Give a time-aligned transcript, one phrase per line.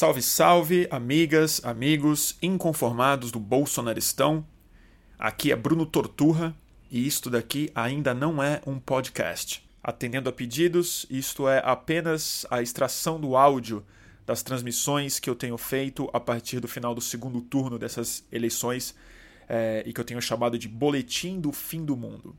[0.00, 4.46] Salve, salve, amigas, amigos, inconformados do Bolsonaristão.
[5.18, 6.56] Aqui é Bruno Torturra
[6.90, 9.62] e isto daqui ainda não é um podcast.
[9.84, 13.84] Atendendo a pedidos, isto é apenas a extração do áudio
[14.24, 18.94] das transmissões que eu tenho feito a partir do final do segundo turno dessas eleições
[19.46, 22.34] é, e que eu tenho chamado de Boletim do Fim do Mundo.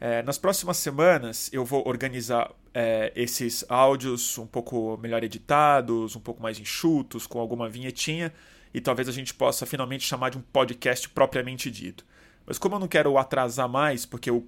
[0.00, 6.20] É, nas próximas semanas eu vou organizar é, esses áudios um pouco melhor editados, um
[6.20, 8.32] pouco mais enxutos, com alguma vinhetinha,
[8.72, 12.04] e talvez a gente possa finalmente chamar de um podcast propriamente dito.
[12.46, 14.46] Mas como eu não quero atrasar mais, porque eu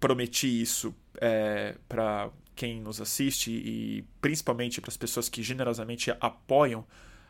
[0.00, 6.84] prometi isso é, para quem nos assiste e principalmente para as pessoas que generosamente apoiam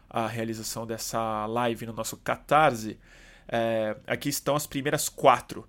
[0.08, 2.98] a realização dessa live no nosso Catarse,
[3.46, 5.68] é, aqui estão as primeiras quatro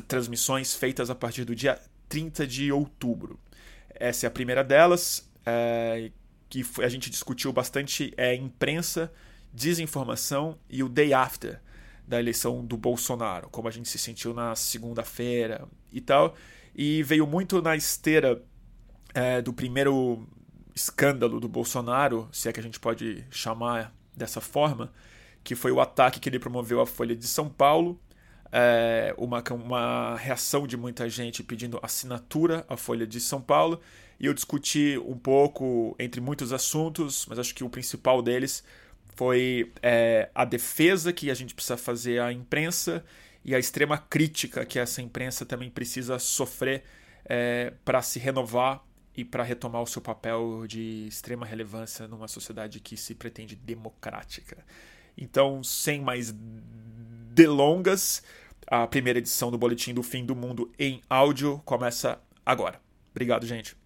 [0.00, 3.38] transmissões feitas a partir do dia 30 de outubro.
[3.88, 6.10] Essa é a primeira delas, é,
[6.48, 9.12] que a gente discutiu bastante é imprensa,
[9.52, 11.60] desinformação e o day after
[12.06, 16.34] da eleição do Bolsonaro, como a gente se sentiu na segunda-feira e tal.
[16.74, 18.42] E veio muito na esteira
[19.14, 20.26] é, do primeiro
[20.74, 24.92] escândalo do Bolsonaro, se é que a gente pode chamar dessa forma,
[25.42, 28.00] que foi o ataque que ele promoveu à Folha de São Paulo
[28.56, 33.80] é, uma, uma reação de muita gente pedindo assinatura à Folha de São Paulo.
[34.20, 38.62] E eu discuti um pouco entre muitos assuntos, mas acho que o principal deles
[39.16, 43.04] foi é, a defesa que a gente precisa fazer à imprensa
[43.44, 46.84] e a extrema crítica que essa imprensa também precisa sofrer
[47.24, 48.84] é, para se renovar
[49.16, 54.64] e para retomar o seu papel de extrema relevância numa sociedade que se pretende democrática.
[55.18, 56.32] Então, sem mais
[57.34, 58.22] delongas,
[58.66, 62.80] a primeira edição do Boletim do Fim do Mundo em áudio começa agora.
[63.10, 63.76] Obrigado, gente.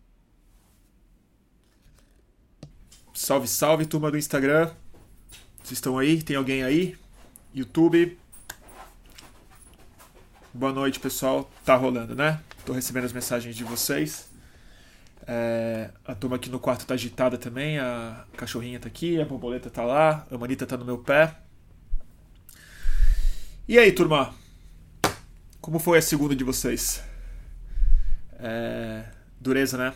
[3.12, 4.70] Salve, salve, turma do Instagram.
[5.62, 6.22] Vocês estão aí?
[6.22, 6.96] Tem alguém aí?
[7.52, 8.18] YouTube.
[10.54, 11.50] Boa noite, pessoal.
[11.64, 12.40] Tá rolando, né?
[12.64, 14.30] Tô recebendo as mensagens de vocês.
[15.26, 17.78] É, a turma aqui no quarto tá agitada também.
[17.78, 21.36] A cachorrinha tá aqui, a borboleta tá lá, a manita tá no meu pé.
[23.66, 24.34] E aí, turma?
[25.68, 27.04] Como foi a segunda de vocês?
[28.38, 29.04] É...
[29.38, 29.92] Dureza, né?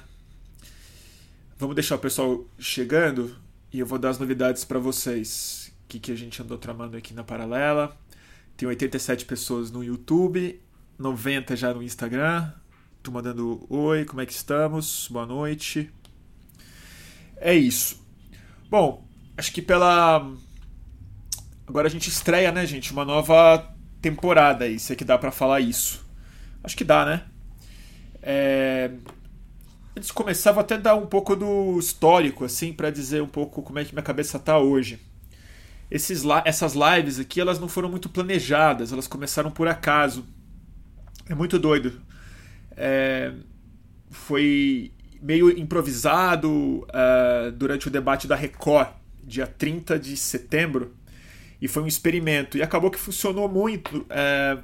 [1.57, 3.35] Vamos deixar o pessoal chegando
[3.73, 5.73] e eu vou dar as novidades para vocês.
[5.85, 7.97] O que, que a gente andou tramando aqui na paralela.
[8.55, 10.61] Tem 87 pessoas no YouTube,
[10.99, 12.53] 90 já no Instagram.
[13.03, 15.09] Tô mandando oi, como é que estamos?
[15.11, 15.91] Boa noite.
[17.39, 17.99] É isso.
[18.69, 20.31] Bom, acho que pela.
[21.67, 22.93] Agora a gente estreia, né, gente?
[22.93, 23.72] Uma nova
[24.03, 26.05] temporada aí, se é que dá para falar isso.
[26.63, 27.23] Acho que dá, né?
[28.21, 28.91] É...
[29.97, 33.63] Antes de começar, vou até dar um pouco do histórico, assim, para dizer um pouco
[33.63, 34.99] como é que minha cabeça tá hoje.
[35.91, 40.27] Esses, essas lives aqui, elas não foram muito planejadas, elas começaram por acaso.
[41.29, 42.01] É muito doido.
[42.77, 43.33] É...
[44.11, 48.89] Foi meio improvisado uh, durante o debate da Record,
[49.23, 50.93] dia 30 de setembro
[51.63, 52.59] e foi um experimento.
[52.59, 54.05] E acabou que funcionou muito.
[54.11, 54.59] É...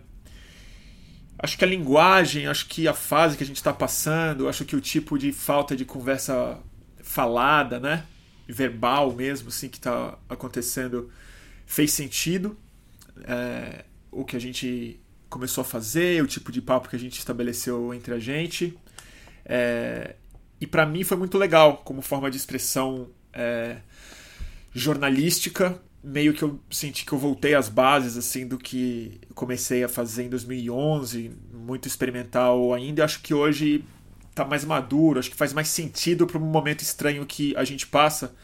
[1.38, 4.74] Acho que a linguagem, acho que a fase que a gente está passando, acho que
[4.74, 6.58] o tipo de falta de conversa
[7.00, 8.04] falada, né?
[8.48, 11.08] Verbal mesmo, assim, que está acontecendo,
[11.64, 12.58] fez sentido.
[13.22, 13.84] É...
[14.10, 17.94] O que a gente começou a fazer, o tipo de papo que a gente estabeleceu
[17.94, 18.76] entre a gente.
[19.44, 20.16] É...
[20.60, 23.76] E para mim foi muito legal como forma de expressão é...
[24.74, 29.88] jornalística meio que eu senti que eu voltei às bases assim do que comecei a
[29.88, 33.04] fazer em 2011, muito experimental ainda.
[33.04, 33.84] Acho que hoje
[34.30, 37.86] está mais maduro, acho que faz mais sentido para um momento estranho que a gente
[37.86, 38.34] passa,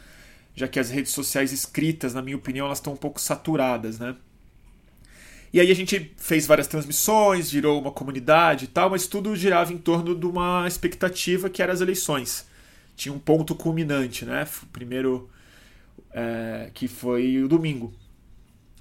[0.55, 4.15] já que as redes sociais escritas, na minha opinião, elas estão um pouco saturadas, né?
[5.51, 9.73] E aí a gente fez várias transmissões, virou uma comunidade e tal, mas tudo girava
[9.73, 12.45] em torno de uma expectativa que era as eleições.
[12.95, 14.45] Tinha um ponto culminante, né?
[14.71, 15.29] Primeiro
[16.15, 17.93] é, que foi o domingo,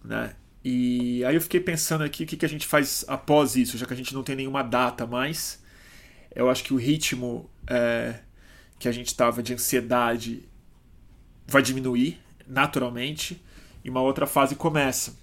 [0.04, 0.36] né?
[0.64, 3.84] E aí eu fiquei pensando aqui o que, que a gente faz após isso, já
[3.84, 5.62] que a gente não tem nenhuma data mais.
[6.34, 8.20] Eu acho que o ritmo é,
[8.78, 10.48] que a gente estava de ansiedade
[11.46, 13.42] vai diminuir naturalmente
[13.84, 15.18] e uma outra fase começa.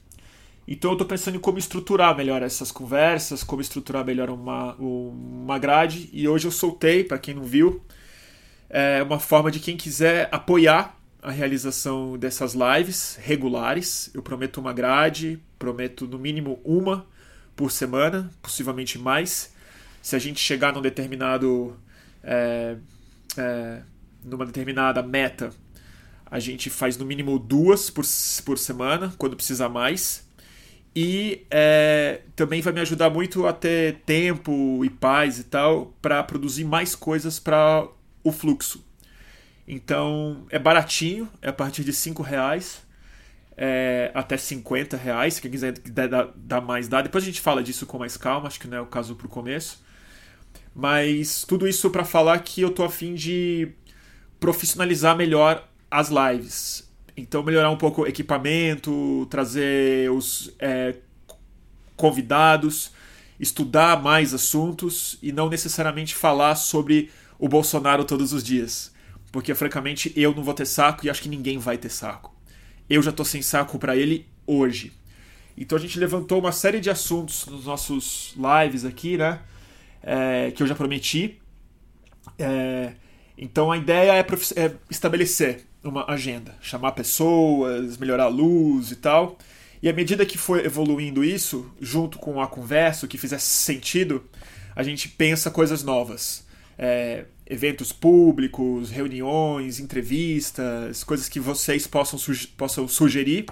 [0.68, 5.58] Então eu estou pensando em como estruturar melhor essas conversas, como estruturar melhor uma, uma
[5.58, 6.10] grade.
[6.14, 7.82] E hoje eu soltei, para quem não viu,
[8.70, 14.10] é uma forma de quem quiser apoiar a realização dessas lives regulares.
[14.14, 17.06] Eu prometo uma grade, prometo no mínimo uma
[17.56, 19.54] por semana, possivelmente mais.
[20.02, 21.78] Se a gente chegar num determinado.
[22.24, 22.78] É,
[23.38, 23.82] é,
[24.24, 25.52] numa determinada meta,
[26.26, 28.06] A gente faz no mínimo duas por,
[28.46, 30.26] por semana, quando precisar mais.
[30.96, 36.24] E é, também vai me ajudar muito a ter tempo e paz e tal para
[36.24, 37.88] produzir mais coisas para
[38.24, 38.84] o fluxo.
[39.68, 42.82] Então é baratinho, é a partir de 5 reais
[43.64, 45.36] é, até 50 reais.
[45.36, 45.74] Se quem quiser
[46.36, 47.02] dar, mais, dá.
[47.02, 49.28] Depois a gente fala disso com mais calma, acho que não é o caso para
[49.28, 49.84] o começo.
[50.74, 53.70] Mas tudo isso para falar que eu tô afim de
[54.40, 56.90] profissionalizar melhor as lives.
[57.16, 60.96] Então melhorar um pouco o equipamento, trazer os é,
[61.96, 62.92] convidados,
[63.40, 68.91] estudar mais assuntos e não necessariamente falar sobre o Bolsonaro todos os dias.
[69.32, 72.36] Porque francamente eu não vou ter saco e acho que ninguém vai ter saco.
[72.90, 74.92] Eu já tô sem saco para ele hoje.
[75.58, 79.40] Então a gente levantou uma série de assuntos nos nossos lives aqui, né?
[80.04, 81.40] é, que eu já prometi.
[82.38, 82.94] É,
[83.38, 84.26] então a ideia é,
[84.56, 89.38] é, estabelecer uma agenda, chamar pessoas, melhorar a luz e tal.
[89.82, 94.24] E à medida que for evoluindo isso, junto com a conversa, o que fizesse sentido,
[94.76, 96.46] a gente pensa coisas novas.
[97.52, 103.46] Eventos públicos, reuniões, entrevistas, coisas que vocês possam, suge possam sugerir.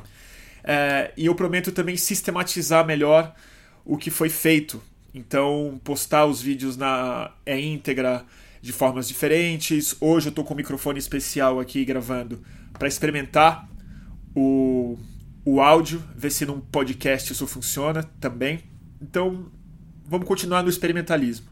[0.64, 3.36] É, e eu prometo também sistematizar melhor
[3.84, 4.82] o que foi feito
[5.14, 8.26] então, postar os vídeos na é íntegra
[8.62, 9.96] de formas diferentes.
[10.00, 12.44] Hoje eu estou com um microfone especial aqui gravando
[12.74, 13.68] para experimentar
[14.36, 14.98] o,
[15.44, 18.60] o áudio, ver se num podcast isso funciona também.
[19.02, 19.52] Então,
[20.06, 21.48] vamos continuar no experimentalismo.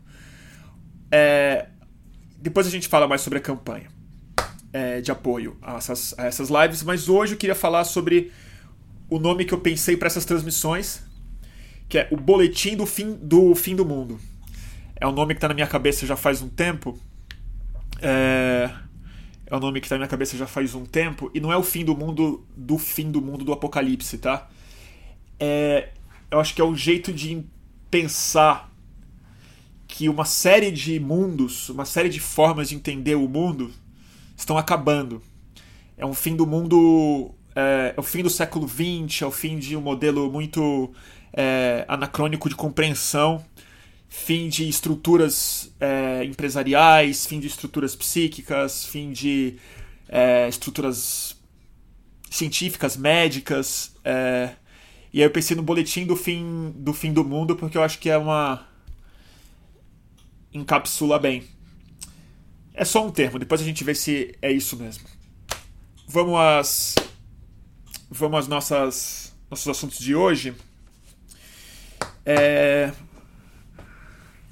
[1.11, 1.67] É,
[2.39, 3.87] depois a gente fala mais sobre a campanha
[4.71, 8.31] é, de apoio a essas, a essas lives, mas hoje eu queria falar sobre
[9.09, 11.01] o nome que eu pensei para essas transmissões,
[11.87, 14.19] que é o Boletim do Fim do, fim do Mundo.
[14.95, 16.99] É um nome que está na minha cabeça já faz um tempo.
[18.01, 18.69] É,
[19.45, 21.31] é um nome que está na minha cabeça já faz um tempo.
[21.33, 24.49] E não é o fim do mundo do fim do mundo do apocalipse, tá?
[25.39, 25.89] É,
[26.29, 27.45] eu acho que é um jeito de
[27.89, 28.66] pensar
[29.87, 33.71] que uma série de mundos, uma série de formas de entender o mundo
[34.35, 35.21] estão acabando.
[35.97, 37.33] É um fim do mundo.
[37.55, 40.91] É, é o fim do século XX, é o fim de um modelo muito
[41.33, 43.43] é, anacrônico de compreensão,
[44.07, 49.55] fim de estruturas é, empresariais, fim de estruturas psíquicas, fim de
[50.07, 51.35] é, estruturas
[52.29, 53.95] científicas, médicas.
[54.03, 54.51] É,
[55.11, 57.97] e aí eu pensei no boletim do fim do fim do mundo porque eu acho
[57.97, 58.67] que é uma
[60.61, 61.43] encapsula bem.
[62.73, 65.07] É só um termo, depois a gente vê se é isso mesmo.
[66.07, 66.95] Vamos às
[68.09, 70.55] vamos às nossas nossos assuntos de hoje.
[72.25, 72.91] É...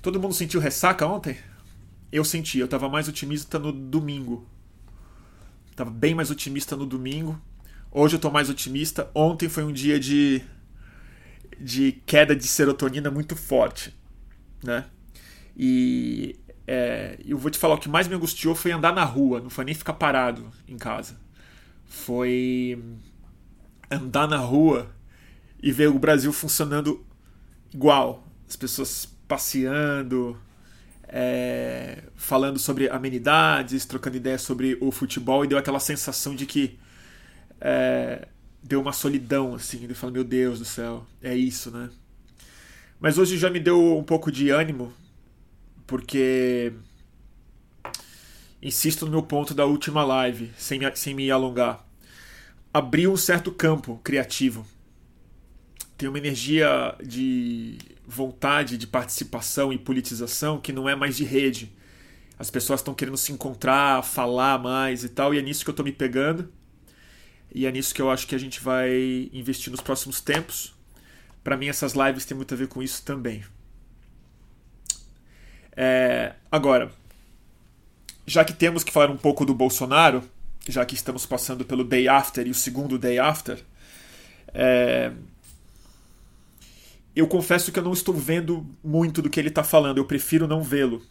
[0.02, 1.38] Todo mundo sentiu ressaca ontem?
[2.12, 4.48] Eu senti, eu tava mais otimista no domingo.
[5.76, 7.40] Tava bem mais otimista no domingo.
[7.92, 9.10] Hoje eu tô mais otimista.
[9.14, 10.42] Ontem foi um dia de
[11.60, 13.96] de queda de serotonina muito forte,
[14.64, 14.86] né?
[15.56, 16.38] E
[16.68, 19.50] é, eu vou te falar o que mais me angustiou foi andar na rua, não
[19.50, 21.18] foi nem ficar parado em casa.
[21.86, 22.82] Foi
[23.90, 24.92] andar na rua
[25.62, 27.06] e ver o Brasil funcionando
[27.74, 28.28] igual.
[28.48, 30.38] As pessoas passeando,
[31.08, 36.78] é, falando sobre amenidades, trocando ideias sobre o futebol e deu aquela sensação de que
[37.62, 38.28] é,
[38.62, 39.84] deu uma solidão, assim.
[39.84, 41.90] Ele fala, meu Deus do céu, é isso, né?
[43.00, 44.92] Mas hoje já me deu um pouco de ânimo,
[45.86, 46.74] porque
[48.62, 51.86] insisto no meu ponto da última live, sem me, sem me alongar.
[52.74, 54.66] Abriu um certo campo criativo
[55.98, 61.72] tem uma energia de vontade de participação e politização que não é mais de rede.
[62.38, 65.74] As pessoas estão querendo se encontrar, falar mais e tal, e é nisso que eu
[65.74, 66.52] estou me pegando.
[67.54, 70.76] E é nisso que eu acho que a gente vai investir nos próximos tempos.
[71.42, 73.44] Para mim, essas lives têm muito a ver com isso também.
[75.76, 76.92] É, agora,
[78.26, 80.24] já que temos que falar um pouco do Bolsonaro,
[80.68, 83.62] já que estamos passando pelo day after e o segundo day after,
[84.54, 85.12] é,
[87.16, 90.48] eu confesso que eu não estou vendo muito do que ele está falando, eu prefiro
[90.48, 91.02] não vê-lo,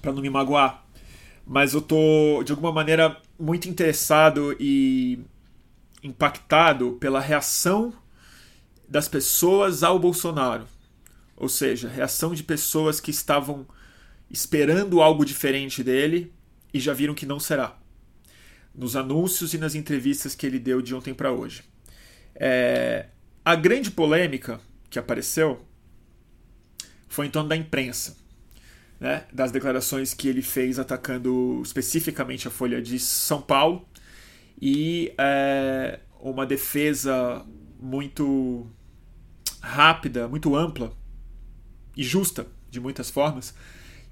[0.00, 0.84] para não me magoar.
[1.46, 5.18] Mas eu tô, de alguma maneira, muito interessado e
[6.02, 7.92] impactado pela reação
[8.88, 10.66] das pessoas ao Bolsonaro.
[11.42, 13.66] Ou seja, reação de pessoas que estavam
[14.30, 16.32] esperando algo diferente dele
[16.72, 17.76] e já viram que não será.
[18.72, 21.64] Nos anúncios e nas entrevistas que ele deu de ontem para hoje.
[22.36, 23.06] É,
[23.44, 25.66] a grande polêmica que apareceu
[27.08, 28.16] foi em torno da imprensa,
[29.00, 29.24] né?
[29.32, 33.84] das declarações que ele fez atacando especificamente a Folha de São Paulo
[34.60, 37.44] e é, uma defesa
[37.80, 38.64] muito
[39.60, 41.01] rápida, muito ampla
[41.96, 43.54] e justa, de muitas formas,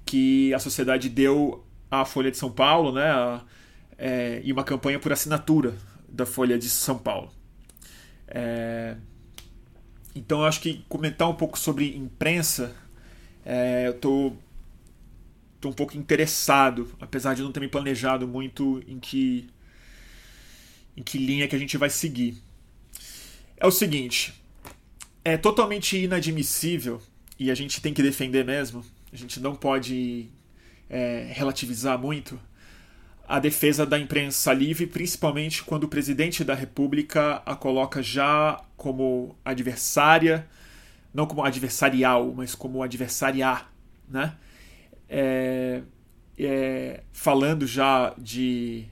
[0.05, 3.43] que a sociedade deu à Folha de São Paulo, né, a,
[3.97, 5.75] é, e uma campanha por assinatura
[6.07, 7.31] da Folha de São Paulo.
[8.27, 8.95] É,
[10.15, 12.75] então, acho que comentar um pouco sobre imprensa,
[13.45, 14.33] é, eu tô,
[15.59, 19.49] tô um pouco interessado, apesar de não ter me planejado muito em que,
[20.95, 22.41] em que linha que a gente vai seguir.
[23.57, 24.33] É o seguinte,
[25.23, 27.01] é totalmente inadmissível
[27.41, 28.85] e a gente tem que defender mesmo.
[29.11, 30.29] A gente não pode
[30.87, 32.39] é, relativizar muito
[33.27, 39.35] a defesa da imprensa livre, principalmente quando o presidente da República a coloca já como
[39.43, 40.47] adversária,
[41.11, 43.71] não como adversarial, mas como adversariar,
[44.07, 44.35] né?
[45.09, 45.81] É,
[46.37, 48.85] é, falando já de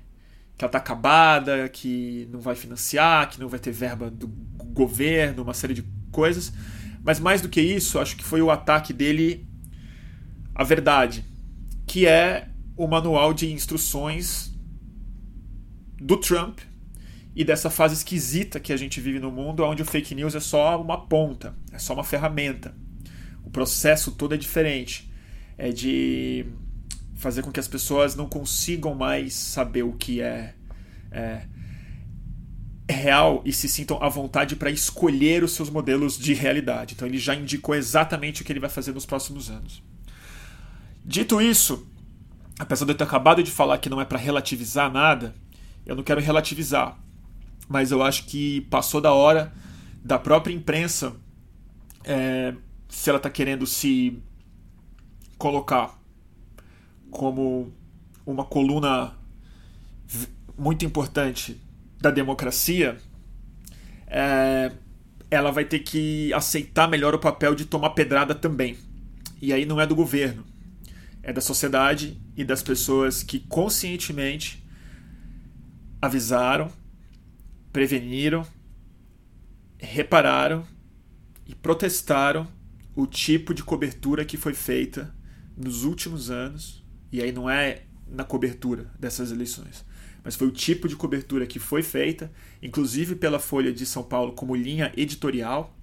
[0.58, 4.28] que ela está acabada, que não vai financiar, que não vai ter verba do
[4.74, 6.52] governo, uma série de coisas.
[7.04, 9.48] Mas mais do que isso, acho que foi o ataque dele
[10.54, 11.26] à verdade,
[11.88, 14.54] que é o manual de instruções
[15.98, 16.60] do Trump
[17.36, 20.40] e dessa fase esquisita que a gente vive no mundo, onde o fake news é
[20.40, 22.76] só uma ponta, é só uma ferramenta.
[23.44, 25.10] O processo todo é diferente.
[25.58, 26.46] É de
[27.16, 30.54] fazer com que as pessoas não consigam mais saber o que é,
[31.12, 31.42] é
[32.90, 36.96] real e se sintam à vontade para escolher os seus modelos de realidade.
[36.96, 39.82] Então ele já indicou exatamente o que ele vai fazer nos próximos anos.
[41.06, 41.88] Dito isso,
[42.58, 45.36] apesar de eu ter acabado de falar que não é para relativizar nada,
[45.86, 46.98] eu não quero relativizar,
[47.68, 49.54] mas eu acho que passou da hora
[50.04, 51.16] da própria imprensa,
[52.04, 52.54] é,
[52.88, 54.18] se ela está querendo se
[55.38, 55.98] colocar
[57.12, 57.74] como
[58.26, 59.14] uma coluna
[60.58, 61.60] muito importante
[62.00, 62.98] da democracia,
[64.08, 64.72] é,
[65.30, 68.78] ela vai ter que aceitar melhor o papel de tomar pedrada também.
[69.42, 70.46] E aí não é do governo,
[71.22, 74.64] é da sociedade e das pessoas que conscientemente
[76.02, 76.72] avisaram,
[77.72, 78.46] preveniram,
[79.78, 80.66] repararam
[81.46, 82.48] e protestaram
[82.96, 85.14] o tipo de cobertura que foi feita
[85.56, 89.86] nos últimos anos, e aí não é na cobertura dessas eleições,
[90.24, 94.34] mas foi o tipo de cobertura que foi feita, inclusive pela Folha de São Paulo
[94.34, 95.76] como linha editorial,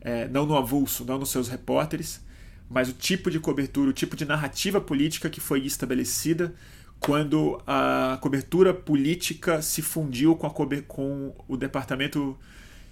[0.00, 2.24] é, não no avulso, não nos seus repórteres,
[2.68, 6.54] mas o tipo de cobertura, o tipo de narrativa política que foi estabelecida
[7.00, 10.50] quando a cobertura política se fundiu com, a,
[10.86, 12.38] com o departamento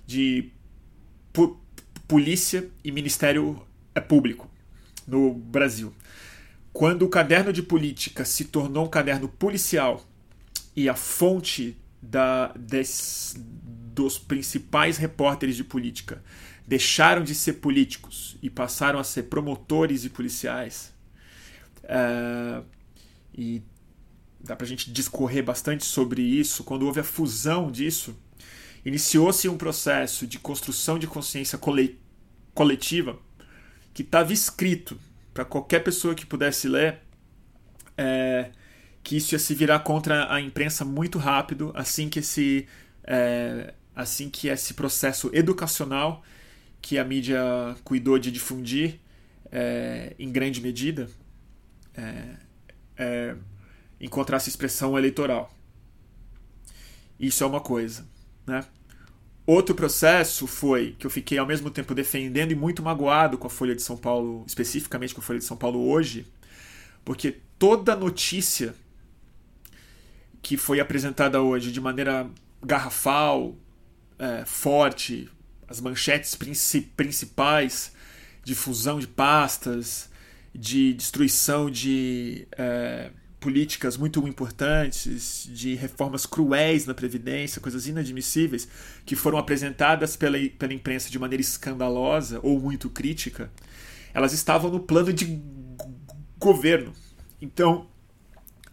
[0.06, 0.50] de
[2.08, 3.60] polícia e ministério
[3.94, 4.50] é, público
[5.06, 5.92] no Brasil.
[6.72, 10.07] Quando o caderno de política se tornou um caderno policial
[10.78, 16.22] e a fonte da, des, dos principais repórteres de política
[16.68, 20.94] deixaram de ser políticos e passaram a ser promotores e policiais.
[21.82, 22.64] Uh,
[23.34, 23.60] e
[24.38, 26.62] dá para a gente discorrer bastante sobre isso.
[26.62, 28.16] Quando houve a fusão disso,
[28.84, 31.58] iniciou-se um processo de construção de consciência
[32.54, 33.18] coletiva
[33.92, 34.96] que estava escrito
[35.34, 37.00] para qualquer pessoa que pudesse ler
[37.96, 38.52] é,
[39.02, 42.66] que isso ia se virar contra a imprensa muito rápido assim que esse
[43.04, 46.22] é, assim que esse processo educacional
[46.80, 47.40] que a mídia
[47.84, 49.00] cuidou de difundir
[49.50, 51.08] é, em grande medida
[51.94, 52.36] é,
[52.96, 53.34] é,
[54.00, 55.52] encontrasse expressão eleitoral.
[57.18, 58.06] Isso é uma coisa.
[58.46, 58.64] Né?
[59.44, 63.50] Outro processo foi que eu fiquei ao mesmo tempo defendendo e muito magoado com a
[63.50, 66.26] Folha de São Paulo, especificamente com a Folha de São Paulo hoje,
[67.04, 68.74] porque toda notícia
[70.42, 72.28] que foi apresentada hoje de maneira
[72.62, 73.56] garrafal,
[74.18, 75.28] é, forte,
[75.68, 76.34] as manchetes
[76.96, 77.92] principais
[78.42, 80.10] de fusão de pastas,
[80.54, 88.68] de destruição de é, políticas muito importantes, de reformas cruéis na Previdência, coisas inadmissíveis,
[89.04, 93.50] que foram apresentadas pela, pela imprensa de maneira escandalosa ou muito crítica,
[94.12, 95.40] elas estavam no plano de
[96.38, 96.92] governo.
[97.40, 97.87] Então,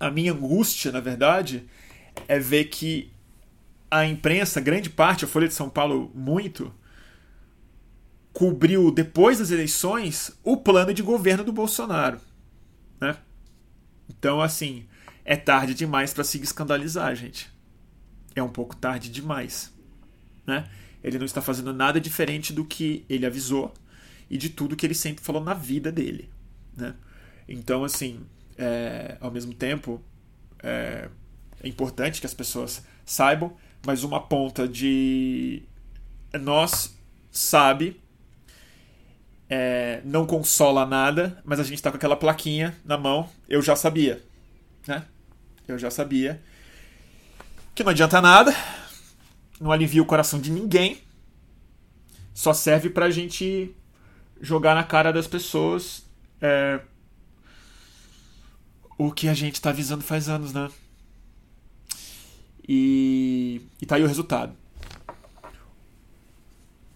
[0.06, 1.66] a minha angústia, na verdade,
[2.28, 3.12] é ver que
[3.90, 6.74] a imprensa, grande parte, a Folha de São Paulo, muito,
[8.32, 12.20] cobriu, depois das eleições, o plano de governo do Bolsonaro.
[13.00, 13.18] Né?
[14.10, 14.86] Então, assim,
[15.24, 17.50] é tarde demais para se escandalizar, gente.
[18.36, 19.74] É um pouco tarde demais.
[20.46, 20.70] Né?
[21.04, 23.74] Ele não está fazendo nada diferente do que ele avisou
[24.30, 26.30] e de tudo que ele sempre falou na vida dele.
[26.76, 26.94] Né?
[27.48, 28.20] Então, assim,
[28.58, 30.02] é, ao mesmo tempo,
[30.64, 31.10] é,
[31.62, 35.64] é importante que as pessoas saibam, mas uma ponta de
[36.34, 36.98] nós
[37.32, 38.02] sabe
[39.50, 43.30] é, não consola nada, mas a gente está com aquela plaquinha na mão.
[43.48, 44.24] Eu já sabia,
[44.88, 45.06] né?
[45.68, 46.42] Eu já sabia
[47.74, 48.56] que não adianta nada,
[49.60, 51.00] não alivia o coração de ninguém,
[52.34, 53.76] só serve pra gente
[54.40, 56.06] jogar na cara das pessoas
[56.42, 56.80] é,
[58.98, 60.70] o que a gente tá avisando faz anos, né?
[62.68, 64.56] E, e tá aí o resultado.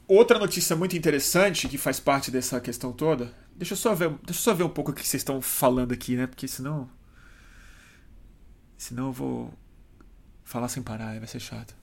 [0.08, 3.32] Outra notícia muito interessante que faz parte dessa questão toda.
[3.56, 5.92] Deixa eu só ver, deixa eu só ver um pouco o que vocês estão falando
[5.92, 6.26] aqui, né?
[6.26, 6.90] Porque senão.
[8.78, 9.54] Senão eu vou
[10.44, 11.76] falar sem parar, vai ser chato.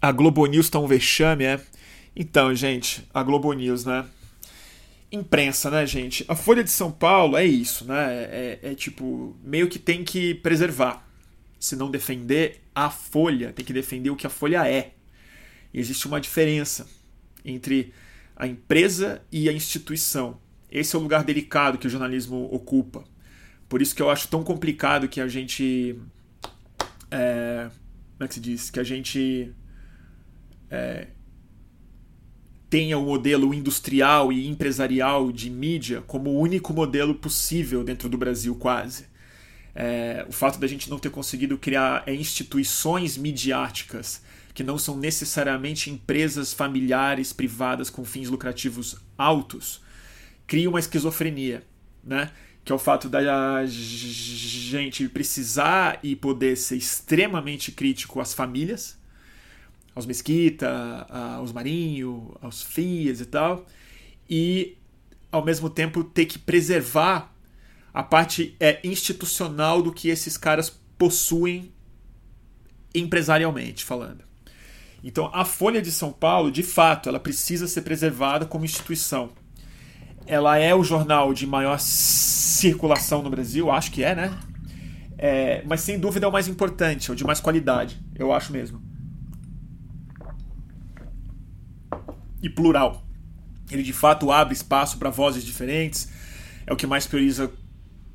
[0.00, 1.60] A Globo News tá um vexame, é?
[2.14, 4.06] Então, gente, a Globo News, né?
[5.14, 6.24] Imprensa, né, gente?
[6.28, 8.14] A Folha de São Paulo é isso, né?
[8.14, 11.08] É, é, é tipo, meio que tem que preservar.
[11.58, 14.94] Se não defender a Folha, tem que defender o que a Folha é.
[15.72, 16.86] E existe uma diferença
[17.44, 17.92] entre
[18.36, 20.38] a empresa e a instituição.
[20.70, 23.04] Esse é o lugar delicado que o jornalismo ocupa.
[23.68, 25.98] Por isso que eu acho tão complicado que a gente.
[27.10, 27.70] É,
[28.16, 28.70] como é que se diz?
[28.70, 29.54] Que a gente
[30.70, 31.08] é,
[32.74, 38.18] tenha o modelo industrial e empresarial de mídia como o único modelo possível dentro do
[38.18, 39.06] Brasil, quase.
[39.72, 44.96] É, o fato da gente não ter conseguido criar é, instituições midiáticas que não são
[44.96, 49.80] necessariamente empresas familiares privadas com fins lucrativos altos
[50.44, 51.62] cria uma esquizofrenia,
[52.02, 52.32] né?
[52.64, 53.20] que é o fato da
[53.66, 58.98] gente precisar e poder ser extremamente crítico às famílias,
[59.94, 61.06] aos Mesquita,
[61.38, 63.64] aos Marinho, aos Fias e tal,
[64.28, 64.76] e
[65.30, 67.32] ao mesmo tempo ter que preservar
[67.92, 71.72] a parte é, institucional do que esses caras possuem
[72.94, 74.24] empresarialmente falando.
[75.02, 79.30] Então, a Folha de São Paulo, de fato, ela precisa ser preservada como instituição.
[80.26, 84.38] Ela é o jornal de maior circulação no Brasil, acho que é, né?
[85.18, 88.50] É, mas sem dúvida é o mais importante, é o de mais qualidade, eu acho
[88.50, 88.82] mesmo.
[92.44, 93.02] E plural.
[93.70, 96.08] Ele de fato abre espaço para vozes diferentes,
[96.66, 97.50] é o que mais prioriza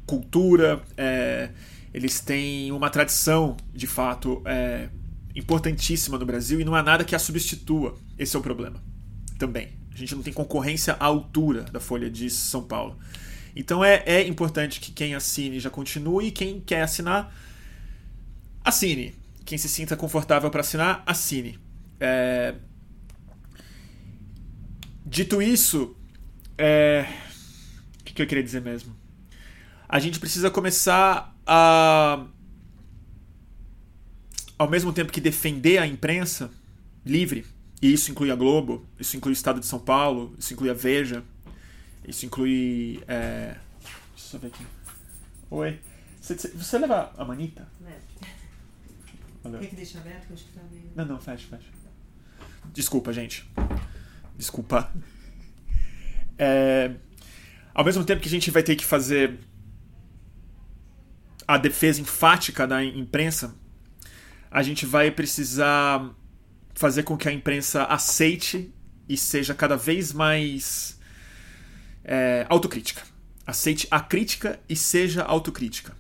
[0.06, 1.50] cultura, é,
[1.92, 4.90] eles têm uma tradição de fato é,
[5.36, 7.98] importantíssima no Brasil e não há nada que a substitua.
[8.18, 8.82] Esse é o problema
[9.40, 9.70] também.
[9.92, 12.98] A gente não tem concorrência à altura da Folha de São Paulo.
[13.56, 17.34] Então é, é importante que quem assine já continue e quem quer assinar,
[18.64, 19.16] assine.
[19.44, 21.58] Quem se sinta confortável para assinar, assine.
[22.00, 22.54] É...
[25.10, 25.98] Dito isso,
[26.56, 27.04] é...
[28.00, 28.96] o que, que eu queria dizer mesmo?
[29.88, 32.28] A gente precisa começar a.
[34.56, 36.52] Ao mesmo tempo que defender a imprensa
[37.04, 37.44] livre,
[37.82, 40.76] e isso inclui a Globo, isso inclui o Estado de São Paulo, isso inclui a
[40.76, 41.24] Veja,
[42.08, 43.02] isso inclui.
[43.08, 43.56] É...
[44.16, 44.64] Deixa eu ver aqui.
[45.50, 45.80] Oi.
[46.22, 47.68] Você, você leva a manita?
[49.42, 50.28] Quer que deixe aberto?
[50.28, 50.92] Que eu acho que tá meio...
[50.96, 51.66] Não, não, fecha, fecha.
[52.74, 53.50] Desculpa, gente.
[54.40, 54.90] Desculpa.
[56.38, 56.92] É...
[57.74, 59.38] Ao mesmo tempo que a gente vai ter que fazer
[61.46, 63.54] a defesa enfática da imprensa,
[64.50, 66.10] a gente vai precisar
[66.74, 68.74] fazer com que a imprensa aceite
[69.10, 70.98] e seja cada vez mais
[72.06, 73.02] é, autocrítica.
[73.46, 75.99] Aceite a crítica e seja autocrítica.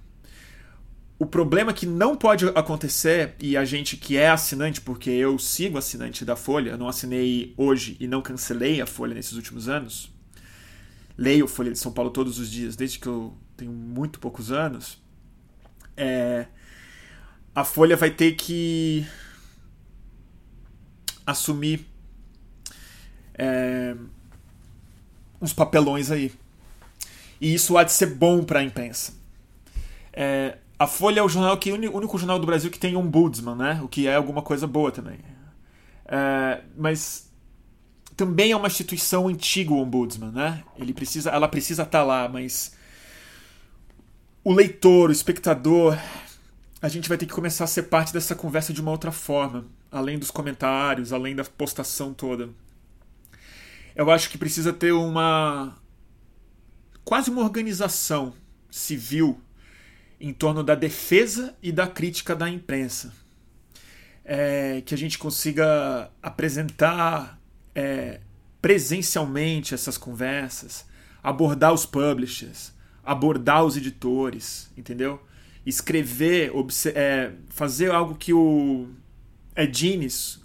[1.19, 5.77] O problema que não pode acontecer, e a gente que é assinante, porque eu sigo
[5.77, 10.09] assinante da Folha, não assinei hoje e não cancelei a Folha nesses últimos anos,
[11.17, 14.97] leio Folha de São Paulo todos os dias, desde que eu tenho muito poucos anos,
[15.97, 16.47] é,
[17.53, 19.05] a Folha vai ter que
[21.25, 21.85] assumir
[23.33, 23.93] é,
[25.41, 26.31] uns papelões aí.
[27.41, 29.13] E isso há de ser bom para a imprensa.
[30.13, 33.01] É, a Folha é o jornal que o único jornal do Brasil que tem um
[33.01, 33.81] ombudsman, né?
[33.83, 35.19] O que é alguma coisa boa também.
[36.05, 37.29] É, mas
[38.15, 40.63] também é uma instituição antiga o ombudsman, né?
[40.77, 42.75] Ele precisa, ela precisa estar tá lá, mas
[44.43, 45.97] o leitor, o espectador,
[46.81, 49.65] a gente vai ter que começar a ser parte dessa conversa de uma outra forma,
[49.91, 52.49] além dos comentários, além da postação toda
[53.99, 55.75] eu acho que precisa ter uma.
[57.03, 58.33] quase uma organização
[58.71, 59.41] civil
[60.19, 63.13] em torno da defesa e da crítica da imprensa.
[64.25, 67.39] É, que a gente consiga apresentar
[67.73, 68.19] é,
[68.61, 70.85] presencialmente essas conversas,
[71.23, 75.21] abordar os publishers, abordar os editores, entendeu?
[75.65, 76.51] Escrever,
[76.93, 78.89] é, fazer algo que o
[79.55, 80.39] Edines,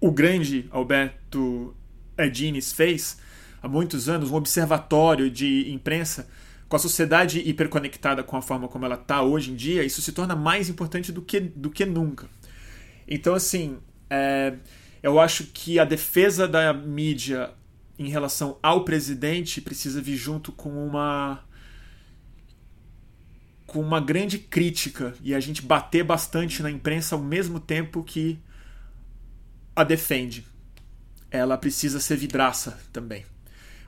[0.00, 1.74] o grande Alberto
[2.18, 3.18] Edines fez
[3.62, 6.28] há muitos anos, um observatório de imprensa
[6.68, 10.12] com a sociedade hiperconectada com a forma como ela está hoje em dia, isso se
[10.12, 12.28] torna mais importante do que, do que nunca.
[13.06, 13.78] Então, assim,
[14.10, 14.54] é,
[15.02, 17.50] eu acho que a defesa da mídia
[17.98, 21.42] em relação ao presidente precisa vir junto com uma
[23.66, 28.40] com uma grande crítica e a gente bater bastante na imprensa ao mesmo tempo que
[29.76, 30.46] a defende.
[31.30, 33.26] Ela precisa ser vidraça também.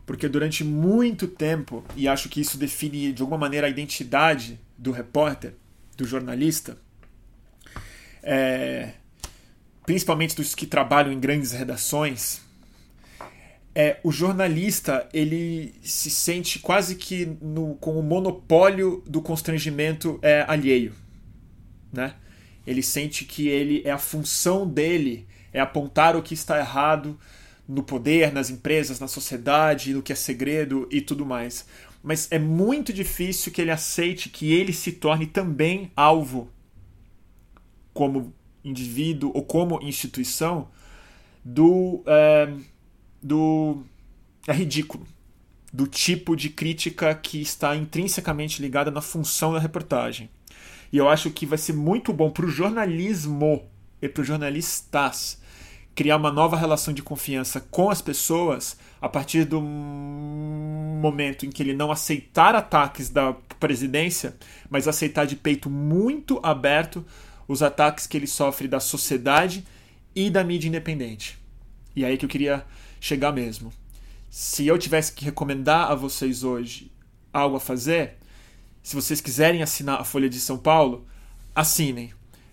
[0.06, 4.90] Porque durante muito tempo, e acho que isso define de alguma maneira a identidade do
[4.90, 5.54] repórter,
[5.96, 6.78] do jornalista,
[8.22, 8.92] é,
[9.84, 12.40] principalmente dos que trabalham em grandes redações,
[13.74, 20.44] é, o jornalista ele se sente quase que no, com o monopólio do constrangimento é,
[20.48, 20.92] alheio.
[21.92, 22.14] Né?
[22.66, 27.18] Ele sente que ele é a função dele é apontar o que está errado
[27.70, 31.64] no poder, nas empresas, na sociedade, no que é segredo e tudo mais.
[32.02, 36.50] Mas é muito difícil que ele aceite que ele se torne também alvo,
[37.94, 40.68] como indivíduo ou como instituição,
[41.44, 42.02] do.
[42.06, 42.52] É,
[43.22, 43.85] do.
[44.48, 45.06] É ridículo.
[45.72, 50.28] Do tipo de crítica que está intrinsecamente ligada na função da reportagem.
[50.92, 53.70] E eu acho que vai ser muito bom para o jornalismo
[54.02, 55.39] e para os jornalistas
[55.94, 61.62] criar uma nova relação de confiança com as pessoas a partir do momento em que
[61.62, 64.37] ele não aceitar ataques da presidência,
[64.68, 67.05] mas aceitar de peito muito aberto
[67.46, 69.66] os ataques que ele sofre da sociedade
[70.14, 71.38] e da mídia independente.
[71.94, 72.64] E é aí que eu queria
[73.00, 73.72] chegar mesmo.
[74.31, 76.90] Se eu tivesse que recomendar a vocês hoje
[77.33, 78.16] algo a fazer,
[78.83, 81.07] se vocês quiserem assinar a Folha de São Paulo,
[81.55, 82.12] assinem.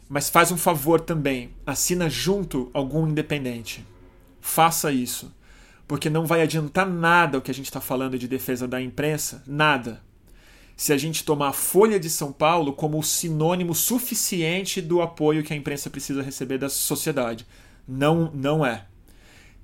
[0.09, 3.85] Mas faz um favor também, assina junto algum independente.
[4.39, 5.35] Faça isso,
[5.87, 9.43] porque não vai adiantar nada o que a gente está falando de defesa da imprensa,
[9.45, 10.01] nada.
[10.75, 15.43] Se a gente tomar a Folha de São Paulo como o sinônimo suficiente do apoio
[15.43, 17.45] que a imprensa precisa receber da sociedade.
[17.87, 18.85] Não, não é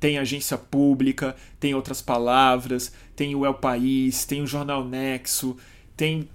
[0.03, 5.55] tem agência pública, tem outras palavras, tem o El País, tem o Jornal Nexo,
[5.95, 6.27] tem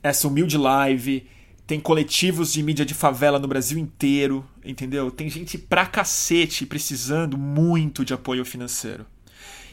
[0.00, 1.26] essa humilde live,
[1.68, 5.10] tem coletivos de mídia de favela no Brasil inteiro, entendeu?
[5.10, 9.04] Tem gente pra cacete precisando muito de apoio financeiro.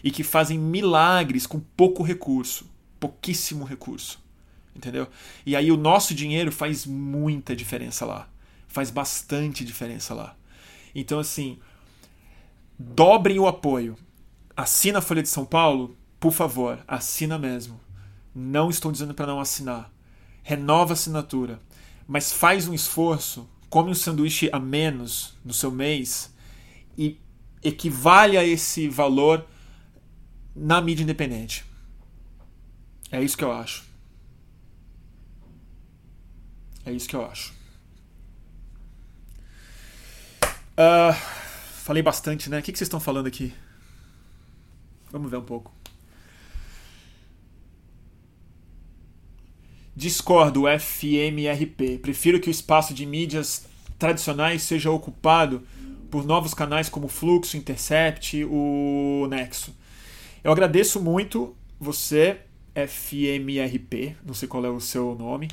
[0.03, 4.21] E que fazem milagres com pouco recurso, pouquíssimo recurso,
[4.75, 5.08] entendeu?
[5.45, 8.27] E aí o nosso dinheiro faz muita diferença lá.
[8.67, 10.36] Faz bastante diferença lá.
[10.93, 11.60] Então, assim,
[12.77, 13.95] dobrem o apoio.
[14.53, 17.79] Assina a Folha de São Paulo, por favor, assina mesmo.
[18.36, 19.89] Não estou dizendo para não assinar.
[20.43, 21.60] Renova a assinatura,
[22.08, 26.34] mas faz um esforço, come um sanduíche a menos no seu mês
[26.98, 27.20] e
[27.63, 29.46] equivale a esse valor
[30.56, 31.65] na mídia independente.
[33.12, 33.84] É isso que eu acho.
[36.86, 37.54] É isso que eu acho.
[40.78, 41.46] Uh,
[41.86, 42.58] Falei bastante, né?
[42.58, 43.54] O que vocês estão falando aqui?
[45.12, 45.72] Vamos ver um pouco.
[49.95, 51.99] Discordo, FMRP.
[52.01, 53.65] Prefiro que o espaço de mídias
[53.97, 55.63] tradicionais seja ocupado
[56.12, 59.73] por novos canais como Fluxo, Intercept, o Nexo.
[60.43, 62.39] Eu agradeço muito você,
[62.75, 65.47] FMRP, não sei qual é o seu nome,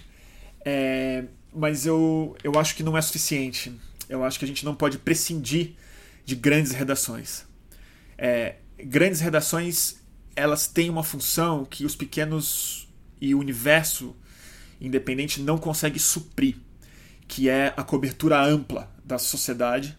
[0.65, 1.25] é,
[1.55, 3.73] mas eu, eu acho que não é suficiente.
[4.09, 5.75] Eu acho que a gente não pode prescindir
[6.25, 7.47] de grandes redações.
[8.19, 10.03] É, grandes redações
[10.35, 12.89] elas têm uma função que os pequenos
[13.21, 14.17] e o universo
[14.87, 16.57] independente não consegue suprir,
[17.29, 19.97] que é a cobertura ampla da sociedade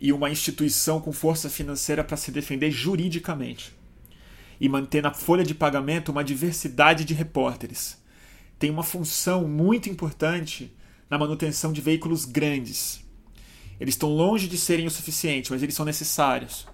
[0.00, 3.76] e uma instituição com força financeira para se defender juridicamente
[4.60, 7.98] e manter na folha de pagamento uma diversidade de repórteres.
[8.58, 10.74] Tem uma função muito importante
[11.08, 13.06] na manutenção de veículos grandes,
[13.80, 16.66] eles estão longe de serem o suficiente, mas eles são necessários.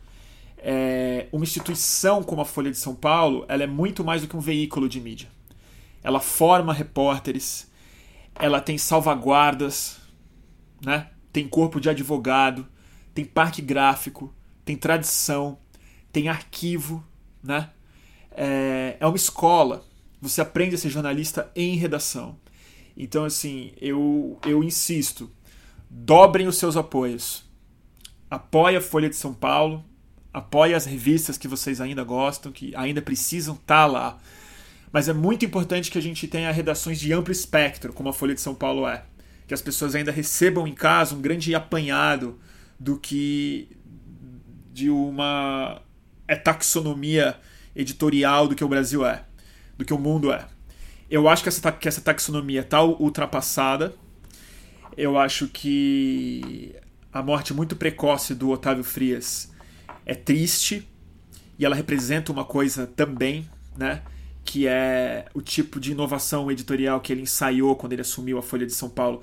[0.58, 4.36] É, uma instituição como a Folha de São Paulo, ela é muito mais do que
[4.36, 5.28] um veículo de mídia.
[6.04, 7.68] Ela forma repórteres,
[8.36, 9.98] ela tem salvaguardas,
[10.84, 11.08] né?
[11.32, 12.64] tem corpo de advogado,
[13.12, 14.32] tem parque gráfico,
[14.64, 15.58] tem tradição,
[16.12, 17.04] tem arquivo,
[17.42, 17.70] né?
[18.30, 19.84] É, é uma escola.
[20.20, 22.38] Você aprende a ser jornalista em redação.
[22.96, 25.30] Então, assim, eu, eu insisto,
[25.90, 27.44] dobrem os seus apoios.
[28.30, 29.84] Apoie a Folha de São Paulo,
[30.32, 34.18] apoie as revistas que vocês ainda gostam, que ainda precisam estar tá lá.
[34.94, 38.32] Mas é muito importante que a gente tenha redações de amplo espectro, como a Folha
[38.32, 39.02] de São Paulo é.
[39.44, 42.38] Que as pessoas ainda recebam em casa um grande apanhado
[42.78, 43.76] do que
[44.72, 45.82] de uma
[46.28, 47.36] é taxonomia
[47.74, 49.24] editorial do que o Brasil é,
[49.76, 50.46] do que o mundo é.
[51.10, 53.96] Eu acho que essa, que essa taxonomia está ultrapassada.
[54.96, 56.72] Eu acho que
[57.12, 59.52] a morte muito precoce do Otávio Frias
[60.06, 60.88] é triste
[61.58, 64.00] e ela representa uma coisa também, né?
[64.44, 68.66] Que é o tipo de inovação editorial que ele ensaiou quando ele assumiu a Folha
[68.66, 69.22] de São Paulo.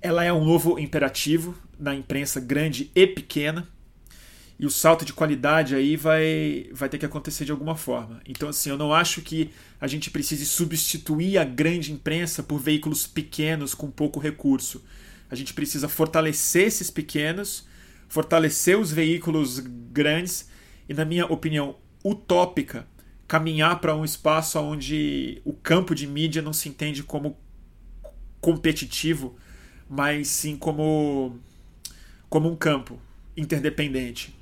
[0.00, 3.68] Ela é um novo imperativo na imprensa grande e pequena
[4.60, 8.20] e o salto de qualidade aí vai, vai ter que acontecer de alguma forma.
[8.28, 9.50] Então, assim, eu não acho que
[9.80, 14.84] a gente precise substituir a grande imprensa por veículos pequenos com pouco recurso.
[15.30, 17.66] A gente precisa fortalecer esses pequenos,
[18.06, 20.50] fortalecer os veículos grandes
[20.86, 22.86] e, na minha opinião utópica,
[23.30, 27.38] caminhar para um espaço onde o campo de mídia não se entende como
[28.40, 29.36] competitivo,
[29.88, 31.38] mas sim como,
[32.28, 32.98] como um campo
[33.36, 34.34] interdependente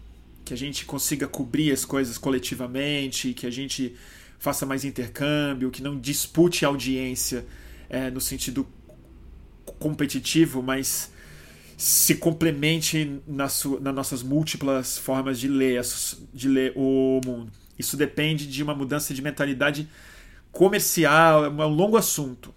[0.42, 3.94] que a gente consiga cobrir as coisas coletivamente, que a gente
[4.38, 7.44] faça mais intercâmbio, que não dispute audiência
[7.90, 8.66] é, no sentido
[9.78, 11.12] competitivo, mas
[11.76, 15.82] se complemente nas, nas nossas múltiplas formas de ler,
[16.32, 17.52] de ler o mundo.
[17.78, 19.88] Isso depende de uma mudança de mentalidade
[20.50, 22.54] comercial, é um longo assunto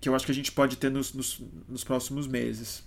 [0.00, 2.82] que eu acho que a gente pode ter nos, nos, nos próximos meses.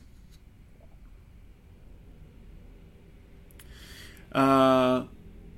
[4.31, 5.07] Uh,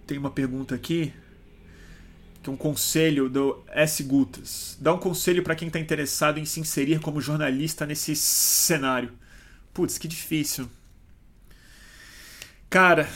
[0.05, 1.11] tem uma pergunta aqui
[2.43, 4.03] que é um conselho do S.
[4.03, 4.77] Gutas.
[4.79, 9.11] Dá um conselho para quem está interessado em se inserir como jornalista nesse cenário.
[9.73, 10.69] Putz, que difícil.
[12.69, 13.09] Cara,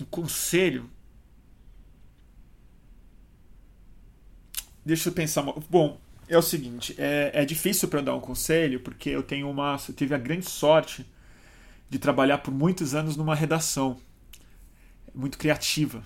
[0.00, 0.88] um conselho.
[4.86, 5.42] Deixa eu pensar.
[5.68, 9.76] Bom, é o seguinte: é, é difícil para dar um conselho porque eu tenho uma,
[9.88, 11.04] eu tive a grande sorte
[11.90, 13.96] de trabalhar por muitos anos numa redação
[15.12, 16.04] muito criativa.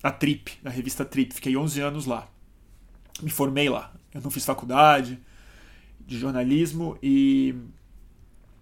[0.00, 1.34] A Trip, na revista Trip.
[1.34, 2.28] Fiquei 11 anos lá.
[3.20, 3.92] Me formei lá.
[4.14, 5.18] Eu não fiz faculdade
[6.06, 7.52] de jornalismo e,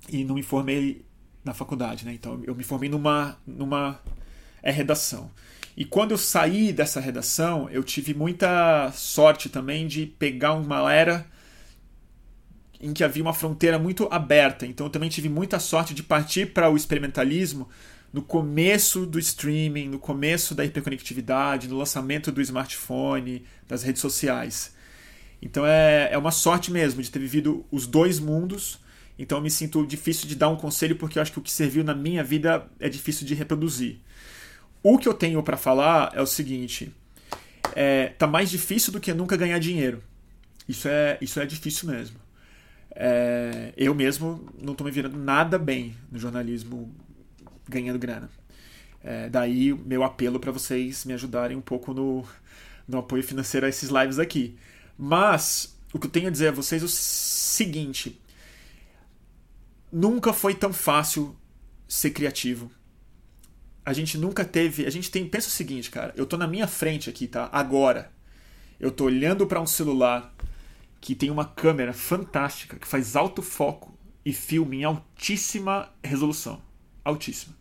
[0.08, 1.04] e não me formei
[1.44, 2.14] na faculdade, né?
[2.14, 4.00] Então eu me formei numa, numa
[4.62, 5.30] é, redação.
[5.76, 11.26] E quando eu saí dessa redação, eu tive muita sorte também de pegar uma era
[12.80, 14.66] em que havia uma fronteira muito aberta.
[14.66, 17.68] Então eu também tive muita sorte de partir para o experimentalismo
[18.12, 24.74] no começo do streaming, no começo da hiperconectividade, no lançamento do smartphone, das redes sociais.
[25.40, 28.78] Então é, é uma sorte mesmo de ter vivido os dois mundos.
[29.18, 31.50] Então eu me sinto difícil de dar um conselho porque eu acho que o que
[31.50, 34.00] serviu na minha vida é difícil de reproduzir.
[34.82, 36.92] O que eu tenho para falar é o seguinte:
[37.74, 40.02] é, tá mais difícil do que nunca ganhar dinheiro.
[40.68, 42.16] Isso é, isso é difícil mesmo.
[42.94, 46.94] É, eu mesmo não estou me virando nada bem no jornalismo
[47.68, 48.30] ganhando grana.
[49.02, 52.24] É, daí meu apelo para vocês me ajudarem um pouco no,
[52.86, 54.56] no apoio financeiro a esses lives aqui.
[54.96, 58.20] Mas o que eu tenho a dizer a vocês é o seguinte:
[59.90, 61.36] nunca foi tão fácil
[61.88, 62.70] ser criativo.
[63.84, 64.86] A gente nunca teve.
[64.86, 65.26] A gente tem.
[65.28, 66.12] Pensa o seguinte, cara.
[66.16, 67.48] Eu tô na minha frente aqui, tá?
[67.52, 68.10] Agora.
[68.78, 70.34] Eu tô olhando para um celular
[71.00, 76.60] que tem uma câmera fantástica que faz alto foco e filme em altíssima resolução.
[77.04, 77.54] Altíssima.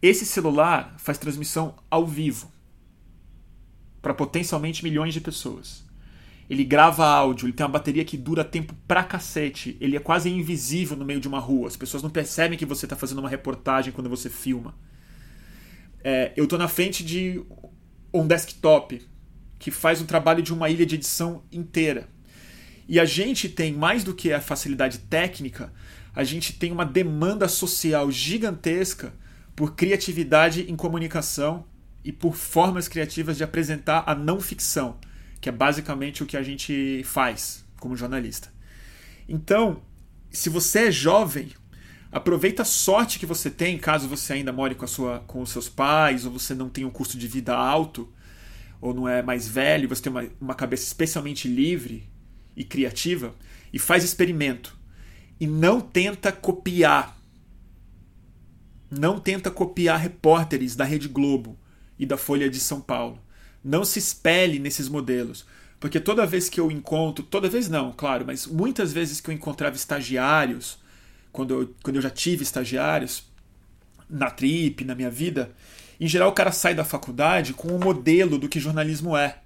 [0.00, 2.50] Esse celular faz transmissão ao vivo
[4.00, 5.84] para potencialmente milhões de pessoas.
[6.48, 9.76] Ele grava áudio, ele tem uma bateria que dura tempo pra cacete.
[9.80, 11.68] Ele é quase invisível no meio de uma rua.
[11.68, 14.74] As pessoas não percebem que você está fazendo uma reportagem quando você filma.
[16.02, 17.42] É, eu estou na frente de
[18.12, 19.02] um desktop
[19.58, 22.08] que faz um trabalho de uma ilha de edição inteira.
[22.88, 25.72] E a gente tem, mais do que a facilidade técnica,
[26.14, 29.12] a gente tem uma demanda social gigantesca
[29.54, 31.66] por criatividade em comunicação
[32.04, 34.98] e por formas criativas de apresentar a não ficção,
[35.40, 38.52] que é basicamente o que a gente faz como jornalista.
[39.28, 39.82] Então,
[40.30, 41.50] se você é jovem,
[42.10, 45.50] aproveita a sorte que você tem, caso você ainda more com, a sua, com os
[45.50, 48.12] seus pais, ou você não tem um custo de vida alto,
[48.80, 52.08] ou não é mais velho, você tem uma, uma cabeça especialmente livre
[52.56, 53.34] e criativa,
[53.72, 54.76] e faz experimento.
[55.40, 57.18] E não tenta copiar
[58.90, 61.58] não tenta copiar repórteres da Rede Globo
[61.98, 63.20] e da Folha de São Paulo.
[63.62, 65.44] Não se espelhe nesses modelos.
[65.78, 69.34] Porque toda vez que eu encontro, toda vez não, claro, mas muitas vezes que eu
[69.34, 70.78] encontrava estagiários,
[71.32, 73.28] quando eu, quando eu já tive estagiários,
[74.08, 75.54] na trip, na minha vida,
[76.00, 79.38] em geral o cara sai da faculdade com um modelo do que jornalismo é.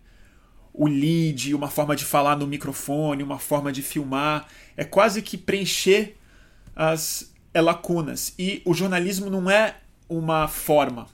[0.73, 4.47] o lead, uma forma de falar no microfone, uma forma de filmar.
[4.77, 6.17] É quase que preencher
[6.75, 8.35] as é, lacunas.
[8.39, 9.77] E o jornalismo não é
[10.09, 11.07] uma forma,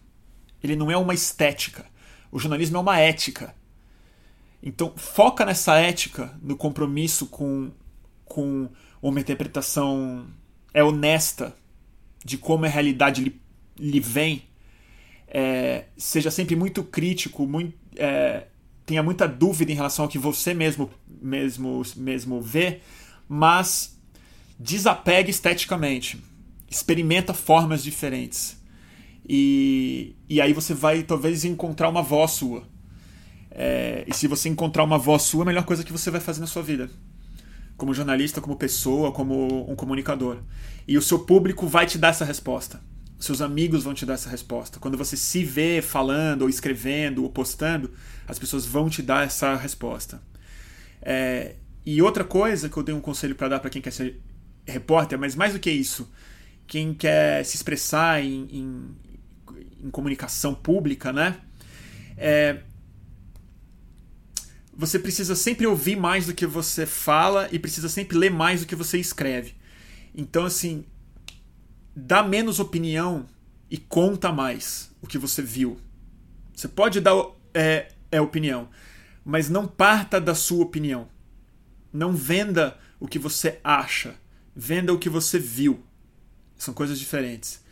[0.62, 1.86] ele não é uma estética.
[2.30, 3.54] O jornalismo é uma ética.
[4.62, 7.70] Então, foca nessa ética, no compromisso com,
[8.24, 8.68] com
[9.00, 10.26] uma interpretação
[10.78, 11.56] é honesta
[12.24, 13.40] de como a realidade lhe,
[13.78, 14.42] lhe vem.
[15.26, 18.46] É, seja sempre muito crítico, muito, é,
[18.86, 20.88] tenha muita dúvida em relação ao que você mesmo,
[21.20, 22.80] mesmo, mesmo vê,
[23.28, 23.98] mas
[24.58, 26.22] desapegue esteticamente.
[26.70, 28.56] Experimenta formas diferentes.
[29.28, 32.62] E, e aí você vai talvez encontrar uma voz sua.
[33.50, 36.40] É, e se você encontrar uma voz sua, a melhor coisa que você vai fazer
[36.40, 36.88] na sua vida.
[37.78, 40.42] Como jornalista, como pessoa, como um comunicador.
[40.86, 42.82] E o seu público vai te dar essa resposta.
[43.18, 44.78] Seus amigos vão te dar essa resposta.
[44.78, 47.90] Quando você se vê falando, ou escrevendo, ou postando,
[48.26, 50.20] as pessoas vão te dar essa resposta.
[51.00, 51.54] É,
[51.86, 54.20] e outra coisa que eu tenho um conselho para dar para quem quer ser
[54.66, 56.12] repórter, mas mais do que isso,
[56.66, 58.96] quem quer se expressar em, em,
[59.84, 61.38] em comunicação pública, né?
[62.16, 62.58] É,
[64.78, 68.66] você precisa sempre ouvir mais do que você fala e precisa sempre ler mais do
[68.66, 69.56] que você escreve.
[70.14, 70.84] Então, assim,
[71.96, 73.26] dá menos opinião
[73.68, 75.80] e conta mais o que você viu.
[76.54, 77.12] Você pode dar
[77.52, 78.68] é, é opinião,
[79.24, 81.08] mas não parta da sua opinião.
[81.92, 84.14] Não venda o que você acha,
[84.54, 85.82] venda o que você viu.
[86.56, 87.64] São coisas diferentes.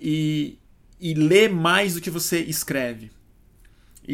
[0.00, 0.58] E,
[0.98, 3.12] e lê mais do que você escreve.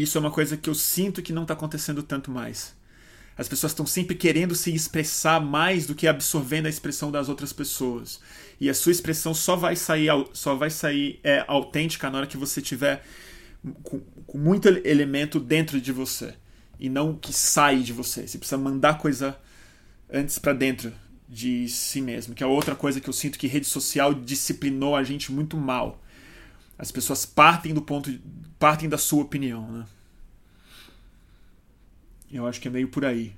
[0.03, 2.75] Isso é uma coisa que eu sinto que não está acontecendo tanto mais.
[3.37, 7.53] As pessoas estão sempre querendo se expressar mais do que absorvendo a expressão das outras
[7.53, 8.21] pessoas.
[8.61, 12.37] E a sua expressão só vai sair, só vai sair é, autêntica na hora que
[12.37, 13.03] você tiver
[13.83, 16.35] com, com muito elemento dentro de você
[16.79, 18.27] e não que sai de você.
[18.27, 19.39] Você precisa mandar coisa
[20.11, 20.93] antes para dentro
[21.29, 25.03] de si mesmo, que é outra coisa que eu sinto que rede social disciplinou a
[25.03, 26.03] gente muito mal.
[26.79, 28.11] As pessoas partem do ponto,
[28.59, 29.87] partem da sua opinião, né?
[32.31, 33.35] Eu acho que é meio por aí.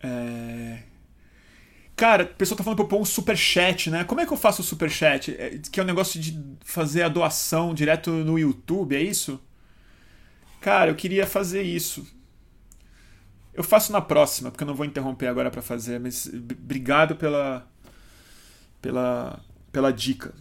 [0.00, 0.82] É...
[1.96, 4.04] Cara, a pessoa tá falando pra eu pôr um superchat, né?
[4.04, 5.34] Como é que eu faço o superchat?
[5.38, 9.40] É, que é o um negócio de fazer a doação direto no YouTube, é isso?
[10.60, 12.06] Cara, eu queria fazer isso.
[13.54, 17.68] Eu faço na próxima, porque eu não vou interromper agora para fazer, mas obrigado pela
[18.80, 19.40] pela
[19.72, 20.34] pela dica.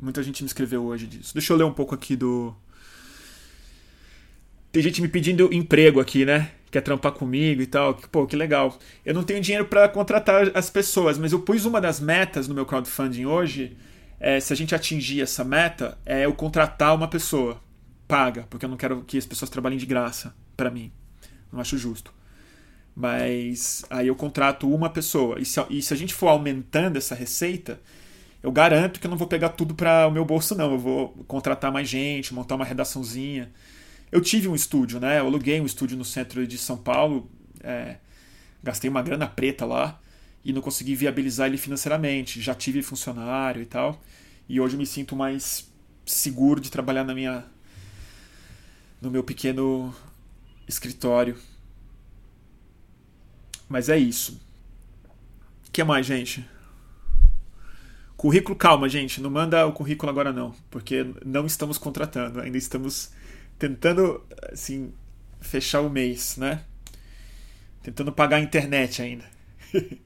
[0.00, 1.34] Muita gente me escreveu hoje disso.
[1.34, 2.54] Deixa eu ler um pouco aqui do
[4.72, 6.52] Tem gente me pedindo emprego aqui, né?
[6.70, 7.94] Quer trampar comigo e tal.
[7.94, 8.78] Pô, que legal.
[9.04, 12.54] Eu não tenho dinheiro para contratar as pessoas, mas eu pus uma das metas no
[12.54, 13.76] meu crowdfunding hoje.
[14.20, 17.60] É, se a gente atingir essa meta, é eu contratar uma pessoa
[18.06, 20.90] paga, porque eu não quero que as pessoas trabalhem de graça para mim.
[21.52, 22.12] Não acho justo.
[22.94, 25.38] Mas aí eu contrato uma pessoa.
[25.40, 27.80] E se, e se a gente for aumentando essa receita,
[28.42, 30.72] eu garanto que eu não vou pegar tudo para o meu bolso, não.
[30.72, 33.50] Eu vou contratar mais gente, montar uma redaçãozinha.
[34.10, 35.18] Eu tive um estúdio, né?
[35.20, 37.30] Eu aluguei um estúdio no centro de São Paulo,
[37.62, 37.96] é,
[38.62, 40.00] gastei uma grana preta lá
[40.44, 42.40] e não consegui viabilizar ele financeiramente.
[42.40, 44.00] Já tive funcionário e tal.
[44.48, 45.68] E hoje eu me sinto mais
[46.06, 47.44] seguro de trabalhar na minha
[49.00, 49.94] no meu pequeno
[50.66, 51.36] escritório
[53.68, 54.40] mas é isso.
[55.66, 56.44] O que mais, gente?
[58.18, 59.20] Currículo, calma, gente.
[59.20, 60.52] Não manda o currículo agora, não.
[60.68, 62.40] Porque não estamos contratando.
[62.40, 63.12] Ainda estamos
[63.56, 64.92] tentando, assim,
[65.40, 66.64] fechar o mês, né?
[67.80, 69.24] Tentando pagar a internet ainda.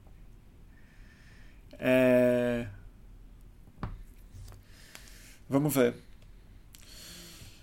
[1.79, 2.67] é...
[5.49, 5.95] Vamos ver.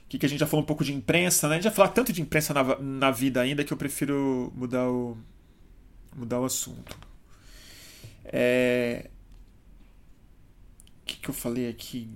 [0.05, 1.55] O que, que a gente já falou um pouco de imprensa, né?
[1.55, 4.91] A gente já falou tanto de imprensa na, na vida ainda que eu prefiro mudar
[4.91, 5.17] o,
[6.17, 6.99] mudar o assunto.
[8.25, 9.11] É...
[11.11, 12.09] Que, que eu falei aqui?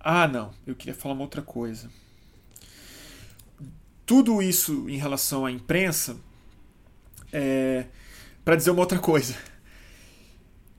[0.00, 0.54] Ah, não.
[0.66, 1.90] Eu queria falar uma outra coisa.
[4.06, 6.16] Tudo isso em relação à imprensa
[7.30, 7.84] é
[8.42, 9.36] para dizer uma outra coisa.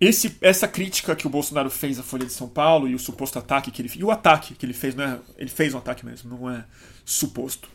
[0.01, 3.38] Esse, essa crítica que o Bolsonaro fez à Folha de São Paulo e o suposto
[3.38, 6.05] ataque que ele e o ataque que ele fez não é ele fez um ataque
[6.05, 6.65] mesmo não é
[7.05, 7.69] suposto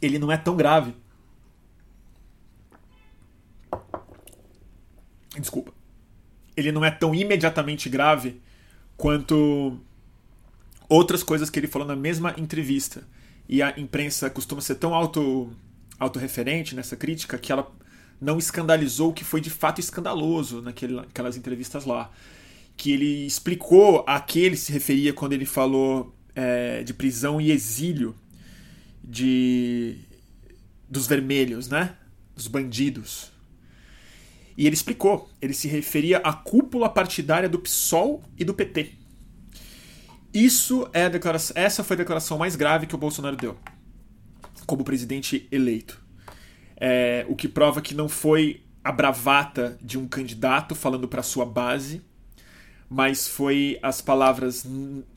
[0.00, 0.94] ele não é tão grave
[5.38, 5.74] Desculpa.
[6.56, 8.40] Ele não é tão imediatamente grave
[8.96, 9.78] quanto
[10.88, 13.06] outras coisas que ele falou na mesma entrevista.
[13.48, 15.50] E a imprensa costuma ser tão auto
[15.98, 17.70] autorreferente nessa crítica que ela
[18.20, 22.10] não escandalizou o que foi de fato escandaloso naquelas entrevistas lá.
[22.76, 27.50] Que ele explicou a que ele se referia quando ele falou é, de prisão e
[27.50, 28.14] exílio.
[29.02, 29.98] de
[30.88, 31.96] dos vermelhos, né?
[32.36, 33.32] Dos bandidos.
[34.56, 38.92] E ele explicou, ele se referia à cúpula partidária do PSOL e do PT.
[40.32, 43.56] Isso é declaração, essa foi a declaração mais grave que o Bolsonaro deu
[44.66, 46.02] como presidente eleito.
[46.76, 51.46] É, o que prova que não foi a bravata de um candidato falando para sua
[51.46, 52.02] base,
[52.88, 54.66] mas foi as palavras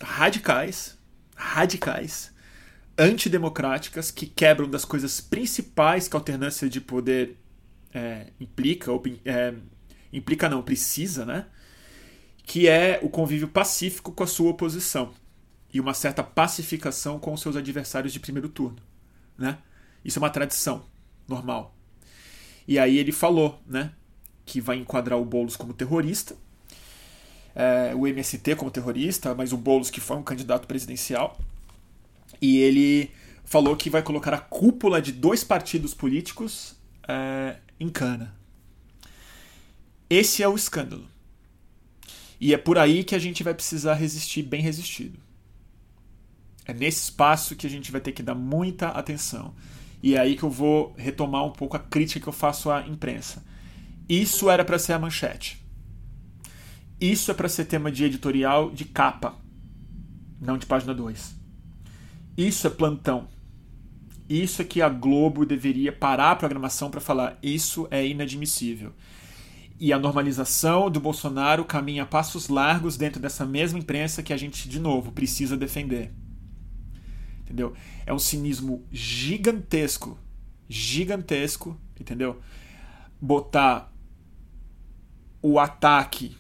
[0.02, 0.98] radicais,
[1.36, 2.32] radicais,
[2.98, 7.38] antidemocráticas que quebram das coisas principais que a alternância de poder
[7.94, 9.54] é, implica, ou é,
[10.12, 11.46] implica não, precisa, né?
[12.44, 15.14] Que é o convívio pacífico com a sua oposição
[15.74, 18.78] e uma certa pacificação com os seus adversários de primeiro turno,
[19.38, 19.58] né?
[20.04, 20.86] Isso é uma tradição
[21.28, 21.76] normal.
[22.68, 23.92] E aí ele falou, né,
[24.46, 26.36] que vai enquadrar o Boulos como terrorista,
[27.56, 31.38] é, o MST como terrorista, mas o Boulos que foi um candidato presidencial.
[32.42, 33.12] E ele
[33.44, 36.76] falou que vai colocar a cúpula de dois partidos políticos
[37.08, 38.36] é, em cana.
[40.10, 41.08] Esse é o escândalo.
[42.40, 45.20] E é por aí que a gente vai precisar resistir bem resistido.
[46.66, 49.54] É nesse espaço que a gente vai ter que dar muita atenção.
[50.02, 52.86] E é aí que eu vou retomar um pouco a crítica que eu faço à
[52.88, 53.44] imprensa.
[54.08, 55.66] Isso era para ser a manchete.
[57.00, 59.36] Isso é para ser tema de editorial de capa,
[60.40, 61.36] não de página 2.
[62.38, 63.28] Isso é plantão.
[64.30, 68.94] Isso é que a Globo deveria parar a programação para falar: isso é inadmissível.
[69.80, 74.38] E a normalização do Bolsonaro caminha a passos largos dentro dessa mesma imprensa que a
[74.38, 76.12] gente, de novo, precisa defender.
[77.42, 77.74] Entendeu?
[78.06, 80.18] É um cinismo gigantesco.
[80.68, 82.42] Gigantesco, entendeu?
[83.22, 83.94] Botar
[85.42, 86.36] o ataque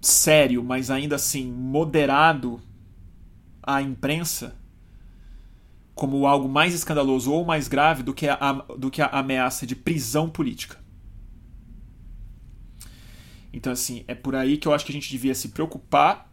[0.00, 2.60] sério, mas ainda assim moderado
[3.62, 4.54] à imprensa
[5.98, 9.74] como algo mais escandaloso ou mais grave do que a, do que a ameaça de
[9.74, 10.78] prisão política.
[13.52, 16.32] Então, assim, é por aí que eu acho que a gente devia se preocupar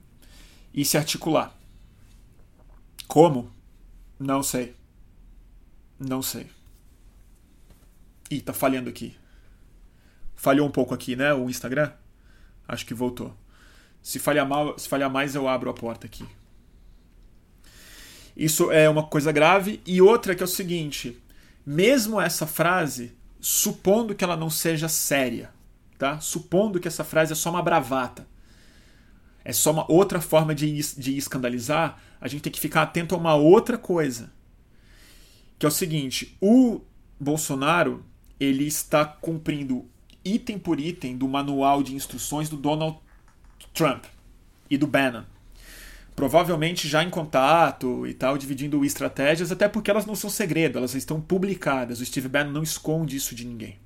[0.72, 1.58] e se articular.
[3.08, 3.52] Como?
[4.20, 4.76] Não sei.
[6.00, 6.48] Não sei.
[8.30, 9.18] Ih, tá falhando aqui.
[10.36, 11.34] Falhou um pouco aqui, né?
[11.34, 11.92] O Instagram?
[12.68, 13.36] Acho que voltou.
[14.00, 16.24] Se falhar, mal, se falhar mais, eu abro a porta aqui.
[18.36, 19.82] Isso é uma coisa grave.
[19.86, 21.18] E outra que é o seguinte:
[21.66, 25.52] mesmo essa frase, supondo que ela não seja séria,
[25.98, 26.20] tá?
[26.20, 28.28] Supondo que essa frase é só uma bravata,
[29.44, 33.18] é só uma outra forma de, de escandalizar, a gente tem que ficar atento a
[33.18, 34.34] uma outra coisa.
[35.58, 36.82] Que é o seguinte: o
[37.20, 38.06] Bolsonaro
[38.38, 39.86] ele está cumprindo
[40.26, 42.98] item por item do manual de instruções do Donald
[43.74, 44.04] Trump
[44.70, 45.24] e do Bannon
[46.16, 50.96] provavelmente já em contato e tal, dividindo estratégias, até porque elas não são segredo, elas
[50.96, 52.00] estão publicadas.
[52.00, 53.78] O Steve Bannon não esconde isso de ninguém.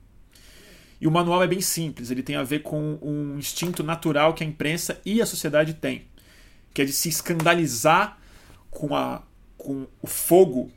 [1.01, 4.43] E o manual é bem simples, ele tem a ver com um instinto natural que
[4.43, 6.05] a imprensa e a sociedade têm,
[6.73, 8.19] que é de se escandalizar
[8.69, 9.23] com, a,
[9.57, 10.69] com o fogo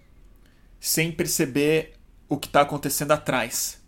[0.78, 1.94] sem perceber
[2.28, 3.82] o que está acontecendo atrás.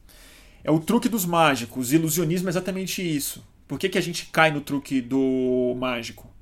[0.64, 3.46] É o truque dos mágicos, ilusionismo é exatamente isso.
[3.68, 6.33] Por que, que a gente cai no truque do mágico?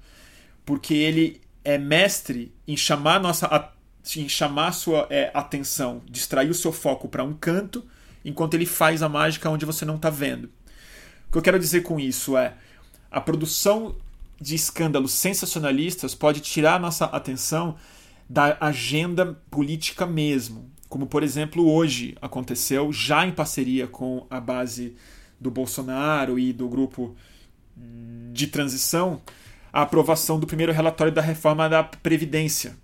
[0.64, 3.72] Porque ele é mestre em chamar nossa
[4.16, 7.84] em chamar sua é, atenção, distrair o seu foco para um canto,
[8.24, 10.46] enquanto ele faz a mágica onde você não está vendo.
[11.28, 12.54] O que eu quero dizer com isso é
[13.10, 13.94] a produção
[14.40, 17.76] de escândalos sensacionalistas pode tirar nossa atenção
[18.28, 24.96] da agenda política mesmo, como por exemplo hoje aconteceu já em parceria com a base
[25.40, 27.14] do Bolsonaro e do grupo
[28.32, 29.20] de transição
[29.72, 32.76] a aprovação do primeiro relatório da reforma da Previdência.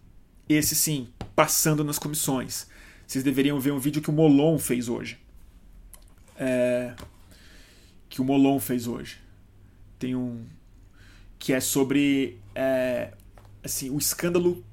[0.49, 2.66] Esse sim, passando nas comissões.
[3.07, 5.18] Vocês deveriam ver um vídeo que o Molon fez hoje.
[6.36, 6.95] É...
[8.09, 9.18] Que o Molon fez hoje.
[9.99, 10.47] Tem um.
[11.39, 12.41] Que é sobre.
[12.55, 13.12] É...
[13.62, 14.64] Assim, o escândalo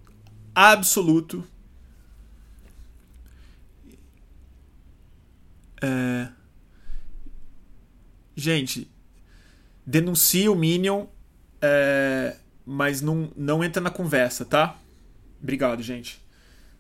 [0.53, 1.45] absoluto.
[5.81, 6.29] É...
[8.35, 8.89] Gente,
[9.85, 11.07] denuncie o Minion
[11.65, 14.77] é, mas não, não entra na conversa, tá?
[15.41, 16.21] Obrigado, gente.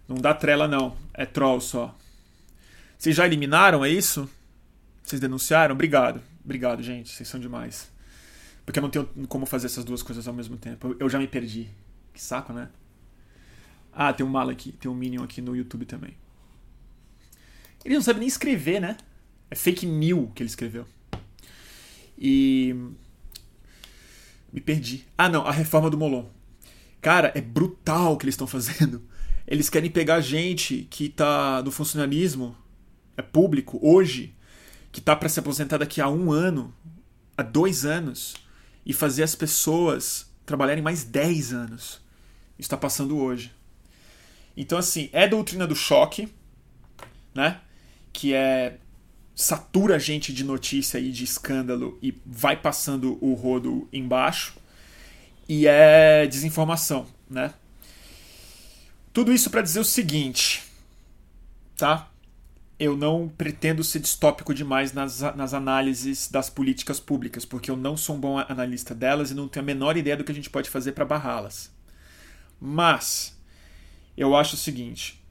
[0.07, 0.95] Não dá trela, não.
[1.13, 1.95] É troll só.
[2.97, 4.29] Vocês já eliminaram, é isso?
[5.03, 5.73] Vocês denunciaram?
[5.73, 6.21] Obrigado.
[6.43, 7.09] Obrigado, gente.
[7.09, 7.91] Vocês são demais.
[8.65, 10.95] Porque eu não tenho como fazer essas duas coisas ao mesmo tempo.
[10.99, 11.69] Eu já me perdi.
[12.13, 12.69] Que saco, né?
[13.91, 14.71] Ah, tem um mala aqui.
[14.71, 16.15] Tem um Minion aqui no YouTube também.
[17.83, 18.97] Ele não sabe nem escrever, né?
[19.49, 20.87] É fake new que ele escreveu.
[22.17, 22.75] E
[24.51, 25.05] me perdi.
[25.17, 26.25] Ah, não, a reforma do Molon.
[27.01, 29.03] Cara, é brutal o que eles estão fazendo.
[29.47, 32.57] Eles querem pegar gente que está no funcionalismo,
[33.15, 34.35] é público, hoje,
[34.91, 36.73] que está para se aposentar daqui a um ano,
[37.37, 38.33] a dois anos,
[38.83, 42.01] e fazer as pessoas trabalharem mais 10 anos.
[42.57, 43.51] Isso está passando hoje.
[44.55, 46.29] Então, assim, é doutrina do choque,
[47.33, 47.59] né?
[48.13, 48.77] Que é
[49.35, 54.55] satura a gente de notícia e de escândalo e vai passando o rodo embaixo.
[55.47, 57.53] E é desinformação, né?
[59.11, 60.63] Tudo isso para dizer o seguinte,
[61.77, 62.09] tá?
[62.77, 67.95] Eu não pretendo ser distópico demais nas, nas análises das políticas públicas, porque eu não
[67.95, 70.49] sou um bom analista delas e não tenho a menor ideia do que a gente
[70.49, 71.71] pode fazer para barrá-las.
[72.59, 73.37] Mas
[74.17, 75.23] eu acho o seguinte: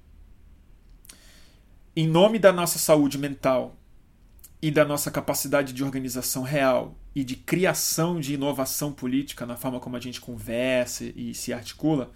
[1.95, 3.77] em nome da nossa saúde mental
[4.65, 9.79] e da nossa capacidade de organização real e de criação de inovação política na forma
[9.79, 12.11] como a gente conversa e se articula,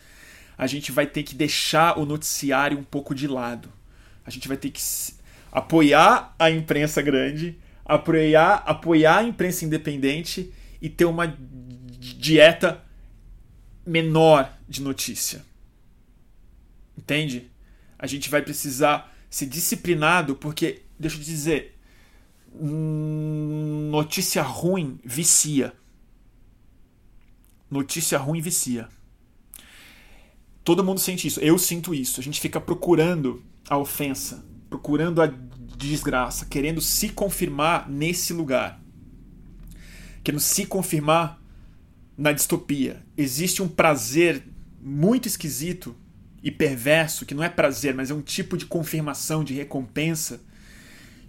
[0.56, 3.70] a gente vai ter que deixar o noticiário um pouco de lado.
[4.24, 4.80] A gente vai ter que
[5.52, 11.36] apoiar a imprensa grande, apoiar, apoiar a imprensa independente e ter uma
[12.00, 12.82] dieta
[13.84, 15.44] menor de notícia.
[16.96, 17.50] Entende?
[17.98, 21.77] A gente vai precisar ser disciplinado porque, deixa eu te dizer,
[22.60, 25.72] notícia ruim vicia.
[27.70, 28.88] Notícia ruim vicia.
[30.64, 31.40] Todo mundo sente isso.
[31.40, 32.20] Eu sinto isso.
[32.20, 35.26] A gente fica procurando a ofensa, procurando a
[35.76, 38.80] desgraça, querendo se confirmar nesse lugar.
[40.22, 41.40] Querendo se confirmar
[42.16, 43.02] na distopia.
[43.16, 44.42] Existe um prazer
[44.80, 45.94] muito esquisito
[46.42, 50.40] e perverso, que não é prazer, mas é um tipo de confirmação, de recompensa,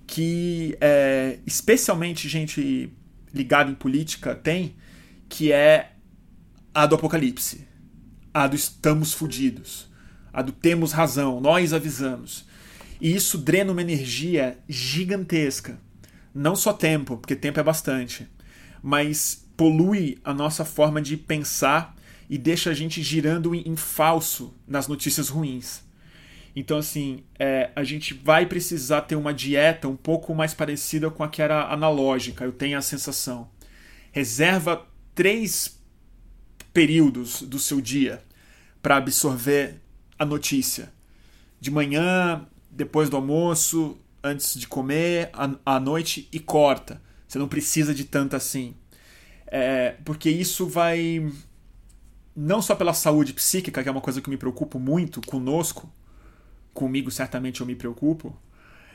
[0.09, 2.91] que é, especialmente gente
[3.33, 4.75] ligada em política tem,
[5.27, 5.91] que é
[6.73, 7.69] a do apocalipse
[8.33, 9.87] a do estamos fudidos,
[10.31, 12.45] a do temos razão, nós avisamos.
[13.01, 15.79] E isso drena uma energia gigantesca.
[16.33, 18.27] Não só tempo, porque tempo é bastante,
[18.83, 21.95] mas polui a nossa forma de pensar
[22.29, 25.81] e deixa a gente girando em falso nas notícias ruins.
[26.55, 31.23] Então, assim, é, a gente vai precisar ter uma dieta um pouco mais parecida com
[31.23, 33.49] a que era analógica, eu tenho a sensação.
[34.11, 35.79] Reserva três
[36.73, 38.23] períodos do seu dia
[38.81, 39.81] para absorver
[40.17, 40.91] a notícia.
[41.59, 45.29] De manhã, depois do almoço, antes de comer,
[45.65, 47.01] à noite e corta.
[47.27, 48.75] Você não precisa de tanto assim.
[49.47, 51.31] É, porque isso vai.
[52.35, 55.91] Não só pela saúde psíquica, que é uma coisa que me preocupo muito conosco,
[56.79, 58.33] comigo certamente eu me preocupo,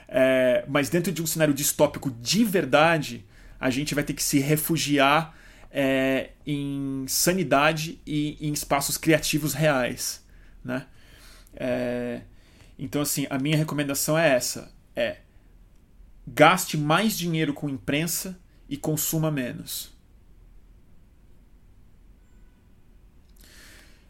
[0.08, 3.26] é, mas dentro de um cenário distópico de verdade,
[3.60, 5.36] a gente vai ter que se refugiar
[5.70, 10.24] é, em sanidade e em espaços criativos reais,
[10.64, 10.86] né?
[11.54, 12.22] É,
[12.78, 15.18] então, assim, a minha recomendação é essa: é
[16.26, 19.92] gaste mais dinheiro com imprensa e consuma menos.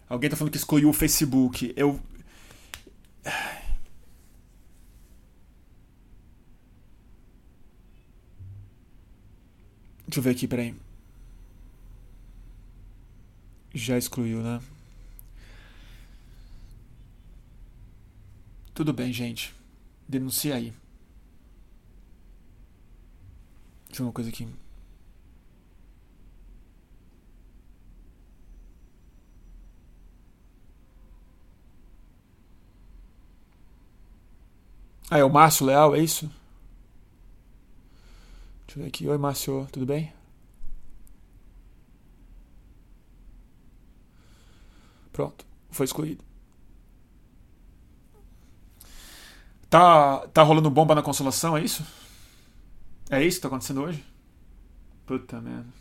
[0.08, 1.72] Alguém está falando que excluiu o Facebook.
[1.76, 2.00] Eu.
[10.14, 10.72] Deixa eu ver aqui, peraí.
[13.74, 14.60] Já excluiu, né?
[18.72, 19.52] Tudo bem, gente.
[20.08, 20.72] Denuncia aí.
[23.88, 24.46] Deixa eu ver uma coisa aqui.
[35.10, 36.30] Ah, é o Márcio Leal, é isso?
[38.74, 39.08] Deixa eu ver aqui.
[39.08, 40.12] Oi, Márcio, tudo bem?
[45.12, 46.24] Pronto, foi excluído.
[49.70, 51.84] Tá, tá rolando bomba na consolação, é isso?
[53.08, 54.04] É isso que tá acontecendo hoje?
[55.06, 55.72] Puta merda.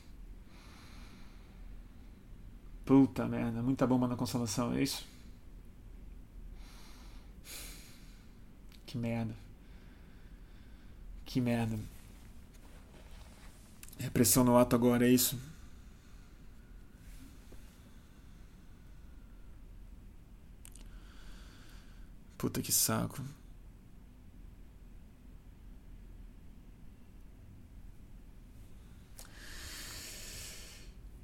[2.85, 5.03] Puta merda, muita bomba na consolação, é isso?
[8.85, 9.35] Que merda.
[11.25, 11.92] Que merda.
[14.03, 15.39] Repressão no ato agora, é isso?
[22.37, 23.23] Puta que saco.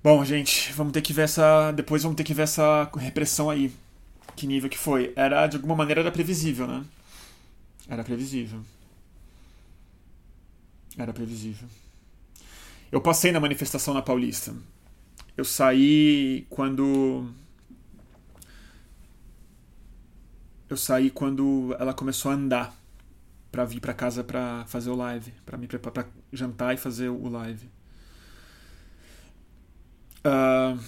[0.01, 1.71] Bom, gente, vamos ter que ver essa.
[1.73, 3.73] Depois vamos ter que ver essa repressão aí.
[4.37, 5.11] Que nível que foi.
[5.17, 6.85] Era, de alguma maneira, era previsível, né?
[7.89, 8.61] Era previsível.
[10.97, 11.67] Era previsível.
[12.91, 14.55] Eu passei na manifestação na Paulista.
[15.37, 17.31] Eu saí quando
[20.67, 22.75] eu saí quando ela começou a andar
[23.51, 27.09] para vir para casa para fazer o live, para me preparar para jantar e fazer
[27.09, 27.69] o live.
[30.19, 30.79] Uh,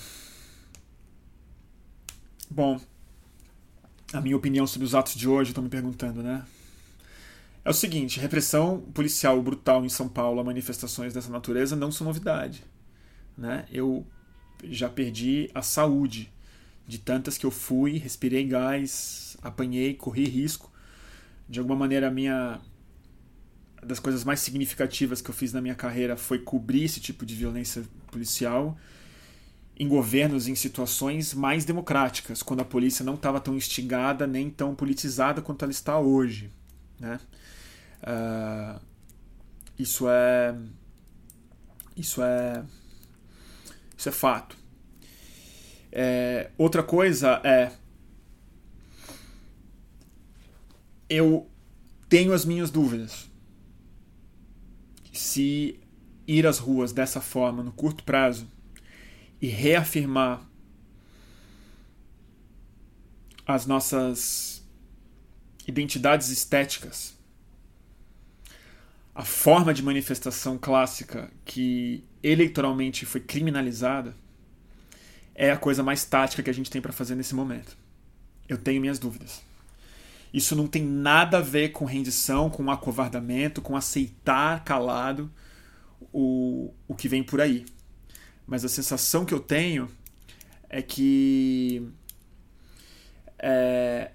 [2.50, 2.80] bom,
[4.14, 6.46] a minha opinião sobre os atos de hoje, estão me perguntando, né?
[7.64, 12.06] É o seguinte: repressão policial brutal em São Paulo a manifestações dessa natureza não são
[12.06, 12.64] novidade.
[13.38, 13.66] Né?
[13.72, 14.06] Eu
[14.64, 16.32] já perdi a saúde
[16.88, 20.72] de tantas que eu fui, respirei gás, apanhei, corri risco.
[21.48, 22.60] De alguma maneira, a minha
[23.84, 27.34] das coisas mais significativas que eu fiz na minha carreira foi cobrir esse tipo de
[27.34, 28.78] violência policial
[29.76, 34.76] em governos em situações mais democráticas, quando a polícia não estava tão instigada nem tão
[34.76, 36.52] politizada quanto ela está hoje.
[37.00, 37.20] Né?
[38.02, 38.80] Uh,
[39.78, 40.56] isso é.
[41.96, 42.64] Isso é.
[43.98, 44.58] Isso é fato.
[45.92, 47.72] É, outra coisa é.
[51.10, 51.50] Eu
[52.08, 53.30] tenho as minhas dúvidas.
[55.12, 55.80] Se
[56.26, 58.50] ir às ruas dessa forma no curto prazo
[59.42, 60.48] e reafirmar
[63.46, 64.64] as nossas
[65.68, 67.20] identidades estéticas
[69.14, 74.16] a forma de manifestação clássica que eleitoralmente foi criminalizada
[75.36, 77.78] é a coisa mais tática que a gente tem para fazer nesse momento.
[78.48, 79.42] Eu tenho minhas dúvidas.
[80.34, 85.30] Isso não tem nada a ver com rendição, com acovardamento, com aceitar calado
[86.14, 87.66] o, o que vem por aí.
[88.48, 89.90] Mas a sensação que eu tenho
[90.70, 91.86] é que
[93.38, 94.12] é,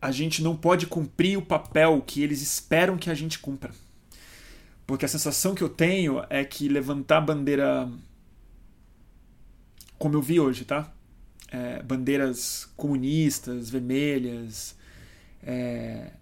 [0.00, 3.72] a gente não pode cumprir o papel que eles esperam que a gente cumpra.
[4.88, 7.86] Porque a sensação que eu tenho é que levantar bandeira.
[9.98, 10.90] Como eu vi hoje, tá?
[11.52, 14.74] É, bandeiras comunistas, vermelhas,
[15.42, 16.12] é,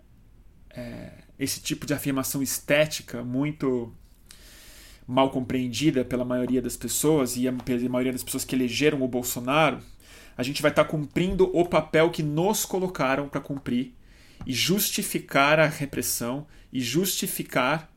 [0.70, 3.94] é, esse tipo de afirmação estética muito
[5.06, 9.78] mal compreendida pela maioria das pessoas e a maioria das pessoas que elegeram o Bolsonaro,
[10.36, 13.94] a gente vai estar tá cumprindo o papel que nos colocaram para cumprir
[14.44, 17.94] e justificar a repressão e justificar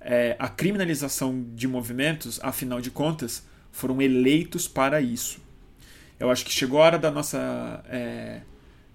[0.00, 5.40] é, a criminalização de movimentos, afinal de contas, foram eleitos para isso.
[6.18, 8.40] Eu acho que chegou a hora da nossa, é,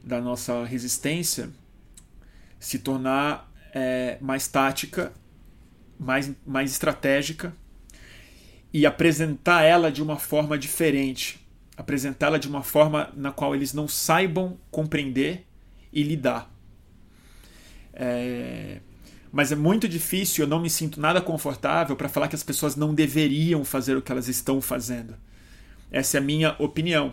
[0.04, 1.50] da nossa resistência
[2.60, 5.14] se tornar é, mais tática,
[6.00, 7.54] mais, mais estratégica
[8.74, 11.40] e apresentar ela de uma forma diferente.
[11.76, 15.46] Apresentá-la de uma forma na qual eles não saibam compreender
[15.92, 16.52] e lidar.
[17.94, 18.80] É,
[19.34, 22.76] mas é muito difícil, eu não me sinto nada confortável para falar que as pessoas
[22.76, 25.16] não deveriam fazer o que elas estão fazendo.
[25.92, 27.12] Essa é a minha opinião.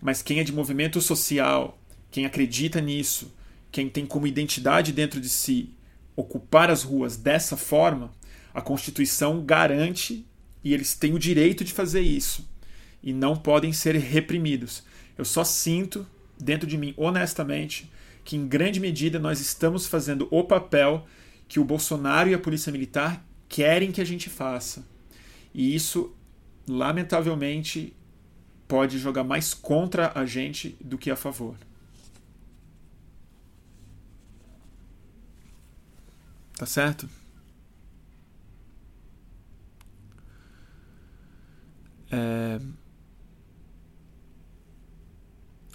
[0.00, 1.76] Mas quem é de movimento social,
[2.08, 3.34] quem acredita nisso,
[3.72, 5.74] quem tem como identidade dentro de si
[6.14, 8.12] ocupar as ruas dessa forma,
[8.54, 10.24] a Constituição garante
[10.62, 12.48] e eles têm o direito de fazer isso
[13.02, 14.84] e não podem ser reprimidos.
[15.18, 16.06] Eu só sinto
[16.38, 17.90] dentro de mim, honestamente,
[18.24, 21.04] que em grande medida nós estamos fazendo o papel
[21.48, 24.84] que o Bolsonaro e a Polícia Militar querem que a gente faça.
[25.54, 26.14] E isso,
[26.68, 27.94] lamentavelmente,
[28.68, 31.56] pode jogar mais contra a gente do que a favor.
[36.56, 37.08] Tá certo?
[42.10, 42.60] É,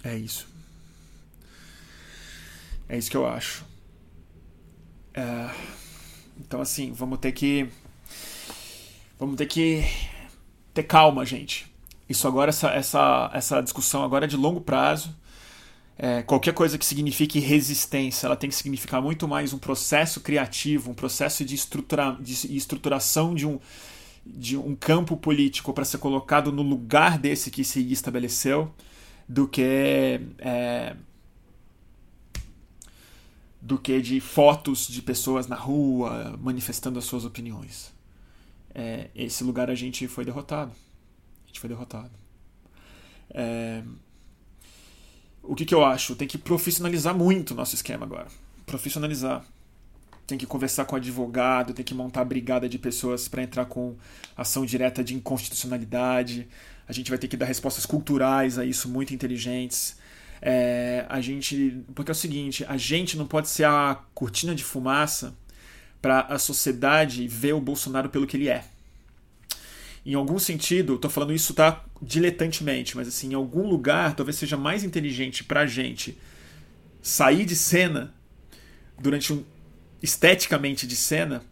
[0.04, 0.48] é isso.
[2.88, 3.71] É isso que eu acho.
[5.14, 5.50] É,
[6.40, 7.68] então, assim, vamos ter que.
[9.18, 9.84] Vamos ter que
[10.74, 11.70] ter calma, gente.
[12.08, 15.14] Isso agora, essa, essa, essa discussão agora é de longo prazo.
[15.98, 20.90] É, qualquer coisa que signifique resistência, ela tem que significar muito mais um processo criativo,
[20.90, 23.60] um processo de, estrutura, de estruturação de um,
[24.26, 28.72] de um campo político para ser colocado no lugar desse que se estabeleceu,
[29.28, 30.96] do que é,
[33.62, 37.94] do que de fotos de pessoas na rua manifestando as suas opiniões.
[38.74, 40.72] É, esse lugar a gente foi derrotado.
[41.44, 42.10] A gente foi derrotado.
[43.30, 43.84] É,
[45.44, 46.16] o que, que eu acho?
[46.16, 48.26] Tem que profissionalizar muito o nosso esquema agora.
[48.66, 49.44] Profissionalizar.
[50.26, 53.96] Tem que conversar com advogado, tem que montar brigada de pessoas para entrar com
[54.36, 56.48] ação direta de inconstitucionalidade.
[56.88, 59.96] A gente vai ter que dar respostas culturais a isso muito inteligentes.
[60.44, 61.84] É, a gente.
[61.94, 65.34] Porque é o seguinte, a gente não pode ser a cortina de fumaça
[66.00, 68.64] para a sociedade ver o Bolsonaro pelo que ele é.
[70.04, 74.56] Em algum sentido, estou falando isso tá diletantemente, mas assim, em algum lugar talvez seja
[74.56, 76.18] mais inteligente para a gente
[77.00, 78.12] sair de cena
[78.98, 79.44] durante um
[80.02, 81.44] esteticamente de cena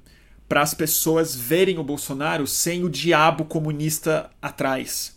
[0.48, 5.16] para as pessoas verem o Bolsonaro sem o diabo comunista atrás.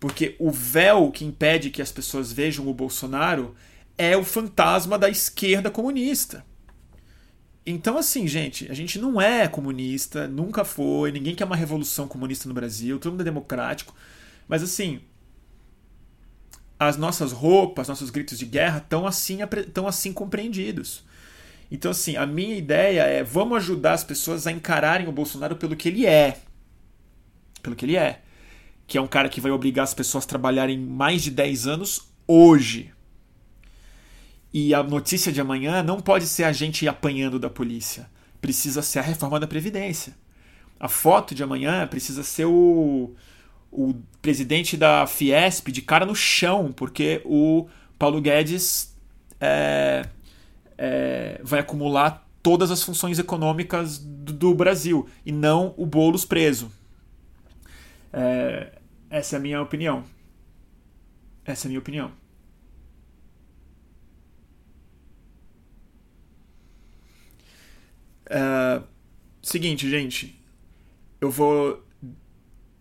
[0.00, 3.54] Porque o véu que impede que as pessoas vejam o Bolsonaro
[3.98, 6.42] é o fantasma da esquerda comunista.
[7.66, 12.48] Então, assim, gente, a gente não é comunista, nunca foi, ninguém quer uma revolução comunista
[12.48, 13.94] no Brasil, todo mundo é democrático.
[14.48, 15.02] Mas, assim,
[16.78, 19.40] as nossas roupas, nossos gritos de guerra estão assim,
[19.74, 21.04] tão assim compreendidos.
[21.70, 25.76] Então, assim, a minha ideia é vamos ajudar as pessoas a encararem o Bolsonaro pelo
[25.76, 26.38] que ele é.
[27.62, 28.22] Pelo que ele é.
[28.90, 32.10] Que é um cara que vai obrigar as pessoas a trabalharem mais de 10 anos
[32.26, 32.92] hoje.
[34.52, 38.10] E a notícia de amanhã não pode ser a gente apanhando da polícia.
[38.40, 40.12] Precisa ser a reforma da Previdência.
[40.80, 43.14] A foto de amanhã precisa ser o,
[43.70, 48.92] o presidente da Fiesp de cara no chão, porque o Paulo Guedes
[49.40, 50.04] é,
[50.76, 56.72] é, vai acumular todas as funções econômicas do, do Brasil e não o Boulos preso.
[58.12, 58.79] É,
[59.10, 60.04] essa é a minha opinião.
[61.44, 62.12] Essa é a minha opinião.
[68.26, 68.80] É,
[69.42, 70.40] seguinte, gente.
[71.20, 71.84] Eu vou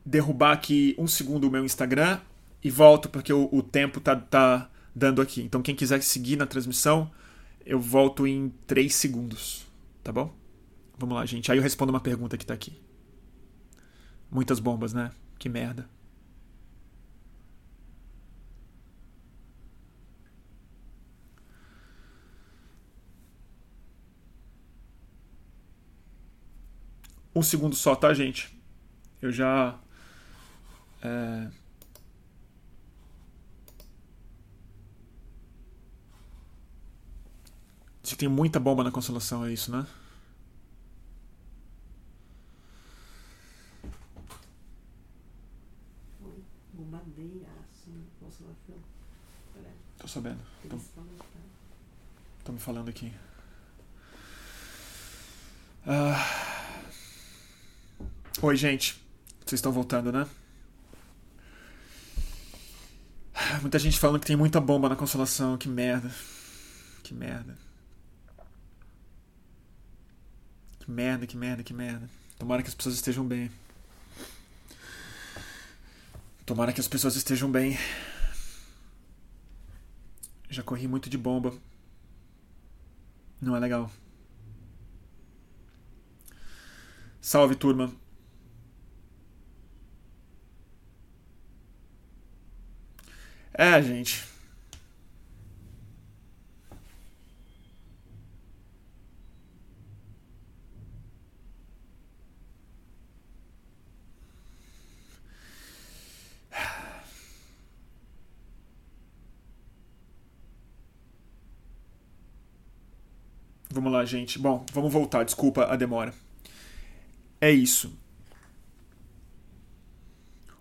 [0.06, 2.20] derrubar aqui um segundo o meu Instagram
[2.64, 5.42] e volto porque o, o tempo tá, tá dando aqui.
[5.42, 7.12] Então, quem quiser seguir na transmissão,
[7.66, 9.66] eu volto em 3 segundos,
[10.04, 10.34] tá bom?
[10.98, 11.52] Vamos lá, gente.
[11.52, 12.80] Aí eu respondo uma pergunta que tá aqui.
[14.30, 15.12] Muitas bombas, né?
[15.40, 15.90] Que merda.
[27.36, 28.58] Um segundo só, tá, gente?
[29.22, 29.80] Eu já.
[31.02, 31.50] É...
[38.04, 39.86] Você tem muita bomba na Consolação, é isso, né?
[48.20, 48.76] Consolação.
[50.00, 50.40] Tô sabendo.
[50.70, 50.78] Tô,
[52.46, 53.14] tô me falando aqui.
[55.86, 56.59] Ah.
[58.42, 58.98] Oi, gente.
[59.46, 60.26] Vocês estão voltando, né?
[63.60, 65.58] Muita gente falando que tem muita bomba na Consolação.
[65.58, 66.10] Que merda.
[67.04, 67.58] Que merda.
[70.80, 72.10] Que merda, que merda, que merda.
[72.38, 73.52] Tomara que as pessoas estejam bem.
[76.46, 77.78] Tomara que as pessoas estejam bem.
[80.50, 81.54] Já corri muito de bomba.
[83.42, 83.92] Não é legal.
[87.20, 87.94] Salve, turma.
[93.60, 94.24] É, gente.
[113.70, 114.40] Vamos lá, gente.
[114.40, 115.26] Bom, vamos voltar.
[115.26, 116.14] Desculpa a demora.
[117.42, 117.99] É isso.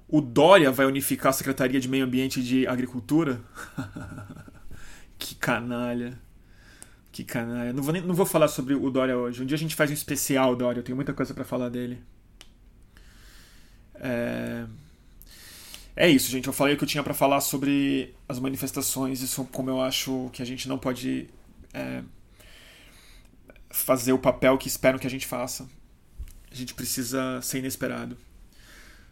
[0.09, 3.43] O Dória vai unificar a Secretaria de Meio Ambiente e de Agricultura?
[5.19, 6.19] que canalha.
[7.13, 7.75] Que canalha.
[7.75, 9.43] Não vou, nem, não vou falar sobre o Dória hoje.
[9.43, 10.81] Um dia a gente faz um especial Dória.
[10.81, 12.01] Eu tenho muita coisa para falar dele.
[13.97, 14.65] É...
[15.95, 16.47] é isso, gente.
[16.47, 20.31] Eu falei o que eu tinha para falar sobre as manifestações e como eu acho
[20.33, 21.29] que a gente não pode
[21.75, 22.03] é,
[23.69, 25.69] fazer o papel que esperam que a gente faça.
[26.51, 28.17] A gente precisa ser inesperado.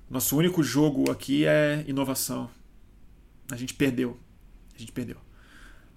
[0.09, 2.49] Nosso único jogo aqui é inovação.
[3.51, 4.19] A gente perdeu.
[4.75, 5.17] A gente perdeu.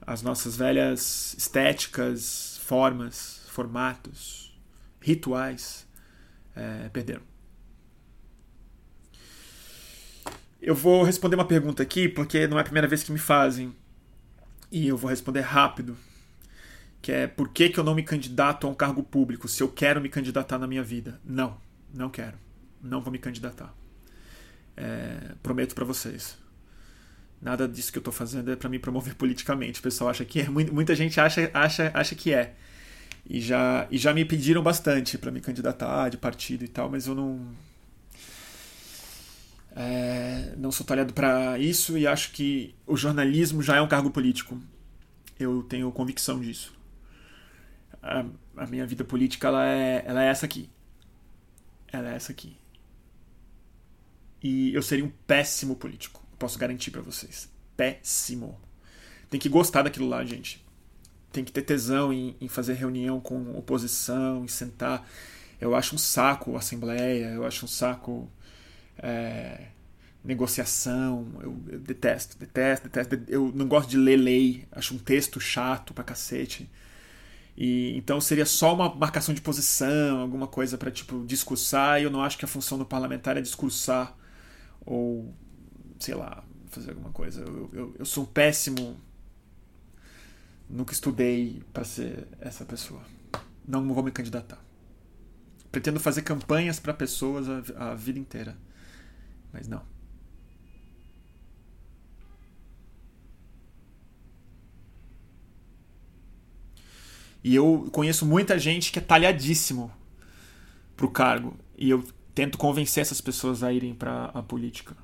[0.02, 4.58] As nossas velhas estéticas, formas, formatos,
[5.00, 5.88] rituais
[6.56, 7.22] é, perderam.
[10.62, 13.76] Eu vou responder uma pergunta aqui porque não é a primeira vez que me fazem.
[14.72, 15.98] E eu vou responder rápido,
[17.02, 19.70] que é por que, que eu não me candidato a um cargo público se eu
[19.70, 21.20] quero me candidatar na minha vida?
[21.24, 21.58] Não,
[21.94, 22.38] não quero.
[22.82, 23.74] Não vou me candidatar.
[24.80, 26.38] É, prometo para vocês.
[27.42, 29.80] Nada disso que eu estou fazendo é para me promover politicamente.
[29.80, 30.50] O pessoal acha que é.
[30.50, 32.56] Muita gente acha, acha, acha que é.
[33.30, 37.08] E já, e já me pediram bastante para me candidatar de partido e tal, mas
[37.08, 37.46] eu não.
[39.76, 44.10] É, não sou talhado para isso e acho que o jornalismo já é um cargo
[44.10, 44.60] político.
[45.40, 46.80] Eu tenho convicção disso
[48.02, 48.26] a,
[48.58, 50.70] a minha vida política ela é, ela é essa aqui.
[51.92, 52.56] Ela é essa aqui.
[54.42, 56.24] E eu seria um péssimo político.
[56.38, 57.50] Posso garantir para vocês.
[57.76, 58.60] Péssimo.
[59.30, 60.66] Tem que gostar daquilo lá, gente.
[61.32, 65.08] tem que ter tesão em, em fazer reunião com oposição, em sentar.
[65.62, 68.30] Eu acho um saco assembleia, eu acho um saco
[68.98, 69.68] é,
[70.24, 71.28] negociação.
[71.42, 73.20] Eu, eu, detesto, detesto, detesto.
[73.28, 76.70] Eu não gosto de ler lei, acho um texto chato pra cacete.
[77.58, 82.10] E, então seria só uma marcação de posição, alguma coisa para tipo discursar, e eu
[82.10, 84.16] não acho que a função do parlamentar é discursar
[84.86, 85.34] ou
[86.00, 87.42] sei lá, fazer alguma coisa.
[87.42, 89.00] Eu, eu, eu sou péssimo.
[90.70, 93.02] Nunca estudei para ser essa pessoa.
[93.68, 94.64] Não vou me candidatar.
[95.72, 98.58] Pretendo fazer campanhas para pessoas a, a vida inteira.
[99.52, 99.84] Mas não.
[107.44, 109.92] E eu conheço muita gente que é talhadíssimo
[110.96, 111.58] pro cargo.
[111.78, 112.04] E eu
[112.40, 114.96] tento convencer essas pessoas a irem para a política.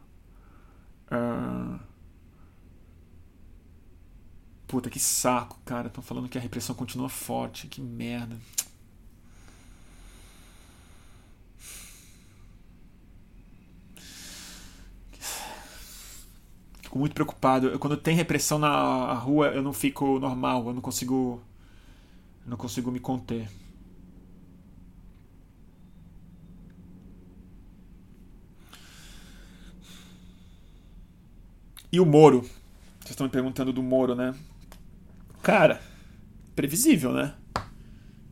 [1.11, 1.77] Uh...
[4.65, 5.87] Puta, que saco, cara.
[5.87, 7.67] Estão falando que a repressão continua forte.
[7.67, 8.37] Que merda.
[16.81, 17.67] Fico muito preocupado.
[17.67, 20.67] Eu, quando tem repressão na rua, eu não fico normal.
[20.67, 21.41] Eu não consigo.
[22.45, 23.49] Eu não consigo me conter.
[31.95, 32.41] E o Moro?
[32.41, 34.35] Vocês estão me perguntando do Moro, né?
[35.41, 35.79] Cara,
[36.53, 37.33] previsível, né?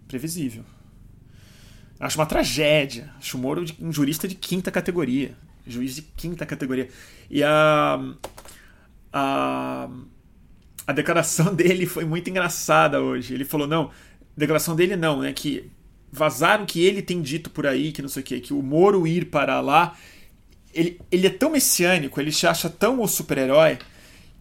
[0.05, 0.65] Previsível.
[1.97, 3.09] Acho uma tragédia.
[3.17, 5.37] Acho o Moro um jurista de quinta categoria.
[5.65, 6.89] Juiz de quinta categoria.
[7.29, 8.01] E a.
[9.13, 9.89] A.
[10.85, 13.33] A declaração dele foi muito engraçada hoje.
[13.33, 13.91] Ele falou: não,
[14.35, 15.31] declaração dele não, né?
[15.31, 15.71] Que
[16.11, 19.07] vazaram que ele tem dito por aí, que não sei o quê, que o Moro
[19.07, 19.95] ir para lá
[20.73, 23.77] ele, ele é tão messiânico, ele se acha tão o super-herói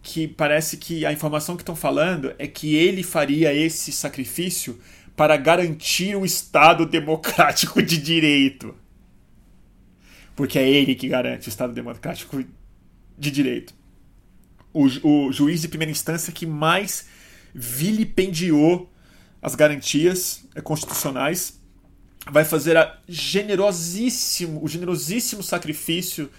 [0.01, 4.79] que parece que a informação que estão falando é que ele faria esse sacrifício
[5.15, 8.75] para garantir o Estado democrático de direito.
[10.35, 12.43] Porque é ele que garante o Estado democrático
[13.17, 13.73] de direito.
[14.73, 17.07] O, o juiz de primeira instância que mais
[17.53, 18.91] vilipendiou
[19.41, 21.61] as garantias constitucionais
[22.31, 26.29] vai fazer a generosíssimo, o generosíssimo sacrifício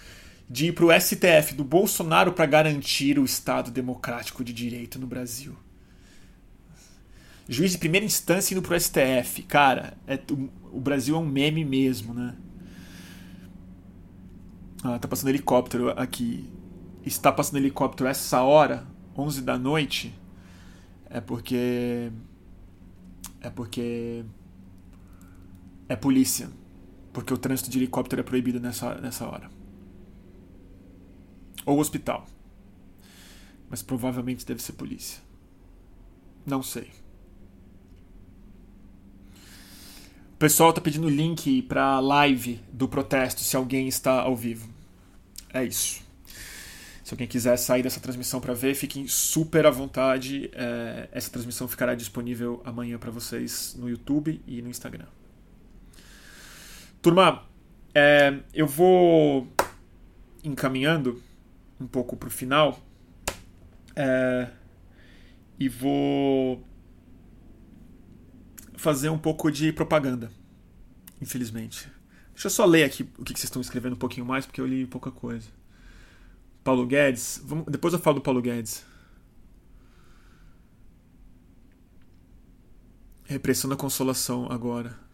[0.49, 5.07] de ir para o STF do Bolsonaro para garantir o Estado democrático de direito no
[5.07, 5.55] Brasil.
[7.47, 9.43] Juiz de primeira instância indo pro STF.
[9.43, 12.35] Cara, é, o, o Brasil é um meme mesmo, né?
[14.83, 16.49] Ah, tá passando helicóptero aqui.
[17.03, 20.13] Está passando helicóptero essa hora, 11 da noite,
[21.09, 22.11] é porque.
[23.41, 24.25] É porque
[25.87, 26.49] é polícia.
[27.13, 29.49] Porque o trânsito de helicóptero é proibido nessa, nessa hora.
[31.65, 32.27] Ou hospital.
[33.69, 35.21] Mas provavelmente deve ser polícia.
[36.45, 36.91] Não sei.
[40.33, 44.69] O pessoal tá pedindo link pra live do protesto se alguém está ao vivo.
[45.53, 46.03] É isso.
[47.05, 50.49] Se alguém quiser sair dessa transmissão para ver, fiquem super à vontade.
[50.53, 55.05] É, essa transmissão ficará disponível amanhã para vocês no YouTube e no Instagram.
[57.05, 57.43] Turma,
[57.93, 59.47] é, eu vou
[60.43, 61.21] encaminhando
[61.79, 62.79] um pouco para o final
[63.95, 64.49] é,
[65.59, 66.65] e vou
[68.75, 70.31] fazer um pouco de propaganda,
[71.21, 71.91] infelizmente.
[72.31, 74.65] Deixa eu só ler aqui o que vocês estão escrevendo um pouquinho mais, porque eu
[74.65, 75.47] li pouca coisa.
[76.63, 77.39] Paulo Guedes.
[77.45, 78.83] Vamos, depois eu falo do Paulo Guedes.
[83.25, 85.04] Repressão da consolação agora.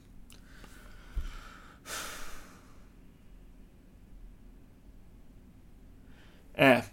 [6.61, 6.83] É.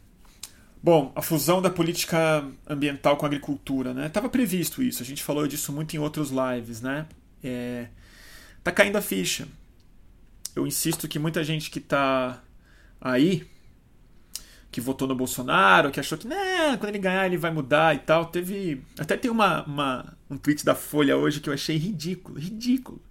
[0.82, 4.08] Bom, a fusão da política ambiental com a agricultura, né?
[4.08, 7.06] Tava previsto isso, a gente falou disso muito em outros lives, né?
[7.44, 7.88] É,
[8.64, 9.46] tá caindo a ficha.
[10.56, 12.42] Eu insisto que muita gente que tá
[12.98, 13.46] aí,
[14.70, 17.98] que votou no Bolsonaro, que achou que né, quando ele ganhar ele vai mudar e
[17.98, 18.82] tal, teve.
[18.98, 23.02] Até tem uma, uma, um tweet da Folha hoje que eu achei ridículo, ridículo.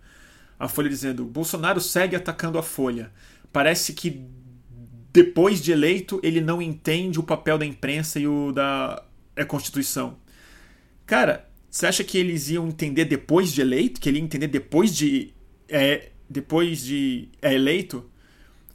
[0.59, 3.11] A Folha dizendo: Bolsonaro segue atacando a Folha.
[3.53, 4.36] Parece que
[5.17, 9.03] depois de eleito, ele não entende o papel da imprensa e o da
[9.35, 10.15] é, Constituição.
[11.07, 13.99] Cara, você acha que eles iam entender depois de eleito?
[13.99, 15.33] Que ele ia entender depois de.
[15.67, 18.07] É, depois de é, eleito?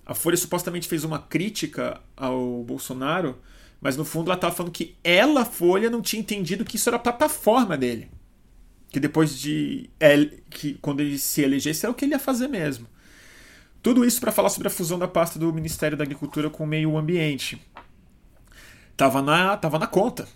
[0.04, 3.38] A Folha supostamente fez uma crítica ao Bolsonaro,
[3.80, 6.96] mas no fundo ela estava falando que ela, Folha, não tinha entendido que isso era
[6.96, 8.10] a plataforma dele.
[8.90, 9.88] Que depois de.
[10.00, 12.88] É, que quando ele se elegesse era o que ele ia fazer mesmo.
[13.82, 16.66] Tudo isso para falar sobre a fusão da pasta do Ministério da Agricultura com o
[16.66, 17.60] Meio Ambiente.
[18.96, 20.28] Tava na, tava na conta.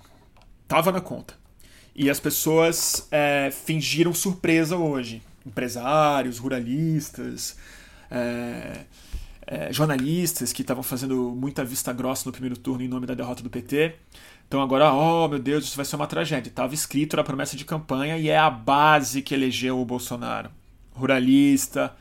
[0.66, 1.34] Tava na conta.
[1.94, 5.22] E as pessoas é, fingiram surpresa hoje.
[5.46, 7.56] Empresários, ruralistas,
[8.10, 8.80] é,
[9.46, 13.44] é, jornalistas que estavam fazendo muita vista grossa no primeiro turno em nome da derrota
[13.44, 13.94] do PT.
[14.48, 16.50] Então agora, oh meu Deus, isso vai ser uma tragédia.
[16.50, 20.50] Estava escrito na promessa de campanha e é a base que elegeu o Bolsonaro.
[20.92, 21.94] Ruralista,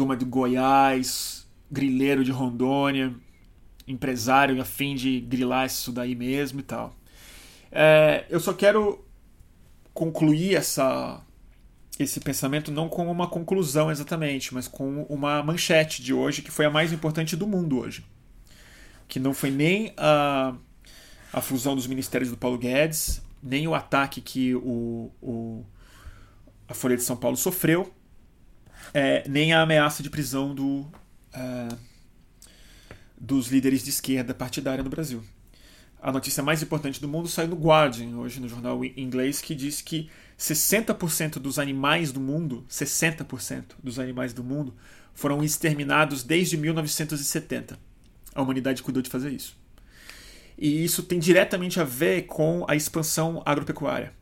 [0.00, 3.14] turma de Goiás, grileiro de Rondônia,
[3.86, 6.96] empresário a fim de grilar isso daí mesmo e tal.
[7.70, 9.04] É, eu só quero
[9.92, 11.20] concluir essa,
[11.98, 16.64] esse pensamento não com uma conclusão exatamente, mas com uma manchete de hoje que foi
[16.64, 18.02] a mais importante do mundo hoje.
[19.06, 20.54] Que não foi nem a,
[21.30, 25.62] a fusão dos ministérios do Paulo Guedes, nem o ataque que o, o
[26.66, 27.92] a Folha de São Paulo sofreu,
[28.92, 30.86] é, nem a ameaça de prisão do,
[31.32, 31.68] é,
[33.18, 35.22] dos líderes de esquerda partidária no Brasil.
[36.02, 39.82] A notícia mais importante do mundo saiu no Guardian, hoje no jornal inglês, que diz
[39.82, 44.74] que 60% dos animais do mundo, 60% dos animais do mundo,
[45.12, 47.78] foram exterminados desde 1970.
[48.34, 49.58] A humanidade cuidou de fazer isso.
[50.56, 54.14] E isso tem diretamente a ver com a expansão agropecuária,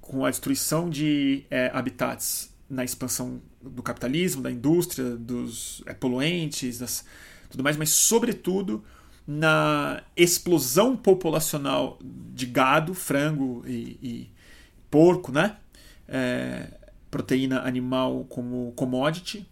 [0.00, 6.78] com a destruição de é, habitats na expansão do capitalismo, da indústria, dos é, poluentes,
[6.78, 7.04] das,
[7.50, 8.84] tudo mais, mas sobretudo
[9.26, 14.30] na explosão populacional de gado, frango e, e
[14.90, 15.56] porco, né?
[16.08, 16.68] É,
[17.10, 19.46] proteína animal como commodity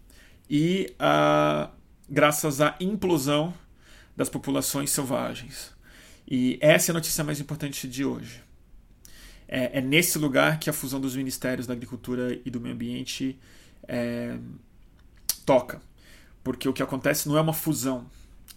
[0.49, 1.69] e a,
[2.09, 3.53] graças à implosão
[4.15, 5.71] das populações selvagens.
[6.27, 8.41] E essa é a notícia mais importante de hoje.
[9.47, 13.39] É, é nesse lugar que a fusão dos ministérios da Agricultura e do Meio Ambiente
[13.89, 14.37] é,
[15.43, 15.81] toca.
[16.43, 18.05] Porque o que acontece não é uma fusão.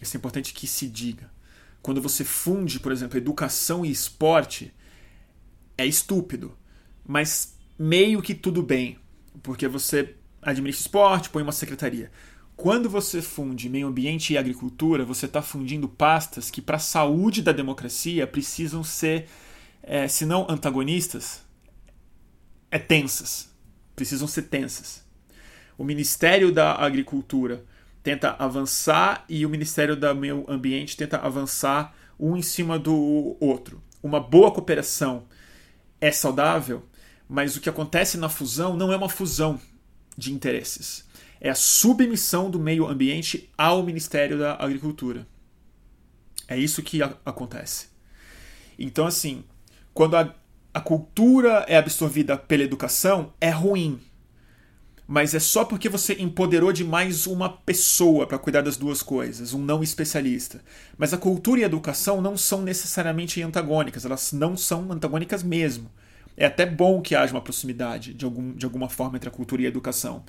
[0.00, 1.32] Isso é importante que se diga.
[1.80, 4.72] Quando você funde, por exemplo, educação e esporte,
[5.76, 6.56] é estúpido.
[7.04, 8.98] Mas meio que tudo bem.
[9.42, 12.10] Porque você administra esporte, põe uma secretaria.
[12.54, 17.42] Quando você funde meio ambiente e agricultura, você está fundindo pastas que, para a saúde
[17.42, 19.26] da democracia, precisam ser,
[19.82, 21.42] é, se não antagonistas,
[22.70, 23.50] é tensas.
[23.96, 25.01] Precisam ser tensas
[25.82, 27.64] o Ministério da Agricultura
[28.04, 33.82] tenta avançar e o Ministério do Meio Ambiente tenta avançar um em cima do outro.
[34.00, 35.24] Uma boa cooperação
[36.00, 36.84] é saudável,
[37.28, 39.60] mas o que acontece na fusão não é uma fusão
[40.16, 41.04] de interesses.
[41.40, 45.26] É a submissão do meio ambiente ao Ministério da Agricultura.
[46.46, 47.88] É isso que acontece.
[48.78, 49.42] Então, assim,
[49.92, 50.32] quando a,
[50.72, 54.00] a cultura é absorvida pela educação, é ruim
[55.12, 59.52] mas é só porque você empoderou de mais uma pessoa para cuidar das duas coisas,
[59.52, 60.64] um não especialista.
[60.96, 65.90] Mas a cultura e a educação não são necessariamente antagônicas, elas não são antagônicas mesmo.
[66.34, 69.60] É até bom que haja uma proximidade de, algum, de alguma forma entre a cultura
[69.60, 70.24] e a educação.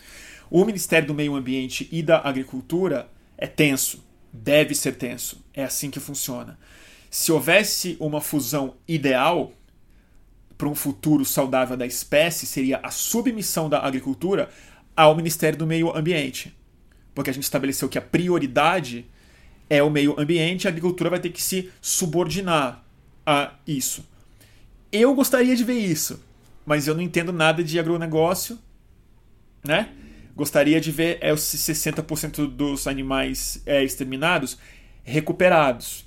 [0.52, 4.04] O Ministério do Meio Ambiente e da Agricultura é tenso,
[4.34, 5.42] deve ser tenso.
[5.54, 6.60] É assim que funciona.
[7.10, 9.54] Se houvesse uma fusão ideal,
[10.58, 14.50] para um futuro saudável da espécie seria a submissão da agricultura
[14.96, 16.56] ao Ministério do Meio Ambiente.
[17.14, 19.06] Porque a gente estabeleceu que a prioridade
[19.70, 22.84] é o meio ambiente, a agricultura vai ter que se subordinar
[23.26, 24.08] a isso.
[24.92, 26.24] Eu gostaria de ver isso,
[26.66, 28.60] mas eu não entendo nada de agronegócio,
[29.64, 29.90] né?
[30.36, 34.58] Gostaria de ver é, os 60% dos animais é, exterminados
[35.04, 36.06] recuperados.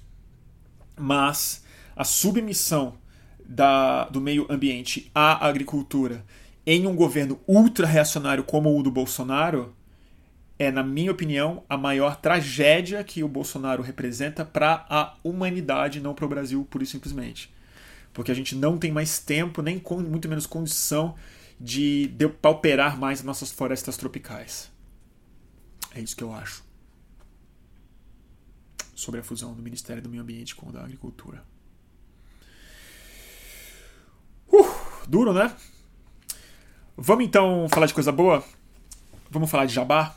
[0.98, 1.64] Mas
[1.94, 2.98] a submissão
[3.44, 6.24] da, do meio ambiente à agricultura
[6.66, 9.72] em um governo ultra-reacionário como o do Bolsonaro,
[10.58, 16.12] é, na minha opinião, a maior tragédia que o Bolsonaro representa para a humanidade, não
[16.12, 17.54] para o Brasil, pura e simplesmente.
[18.12, 21.14] Porque a gente não tem mais tempo, nem com, muito menos condição
[21.60, 24.72] de depauperar mais nossas florestas tropicais.
[25.94, 26.64] É isso que eu acho.
[28.94, 31.44] Sobre a fusão do Ministério do Meio Ambiente com o da Agricultura.
[34.48, 35.54] Uh, duro, né?
[36.98, 38.42] Vamos então falar de coisa boa?
[39.30, 40.16] Vamos falar de jabá?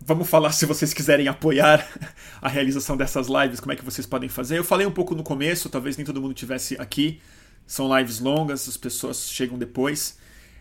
[0.00, 1.86] Vamos falar se vocês quiserem apoiar
[2.40, 4.56] a realização dessas lives, como é que vocês podem fazer.
[4.56, 7.20] Eu falei um pouco no começo, talvez nem todo mundo tivesse aqui.
[7.66, 10.16] São lives longas, as pessoas chegam depois.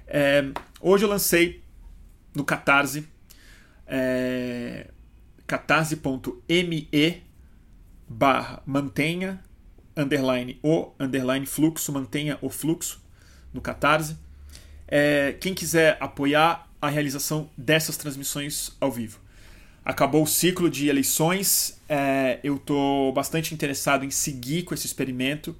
[0.06, 0.52] É,
[0.82, 1.64] hoje eu lancei
[2.36, 3.08] no Catarse,
[3.88, 4.90] é,
[5.48, 7.24] catarse.me
[8.10, 9.42] barra mantenha
[9.96, 13.02] underline o underline fluxo, mantenha o fluxo
[13.54, 14.18] no Catarse.
[14.90, 19.20] É, quem quiser apoiar a realização dessas transmissões ao vivo.
[19.86, 25.56] Acabou o ciclo de eleições, é, eu estou bastante interessado em seguir com esse experimento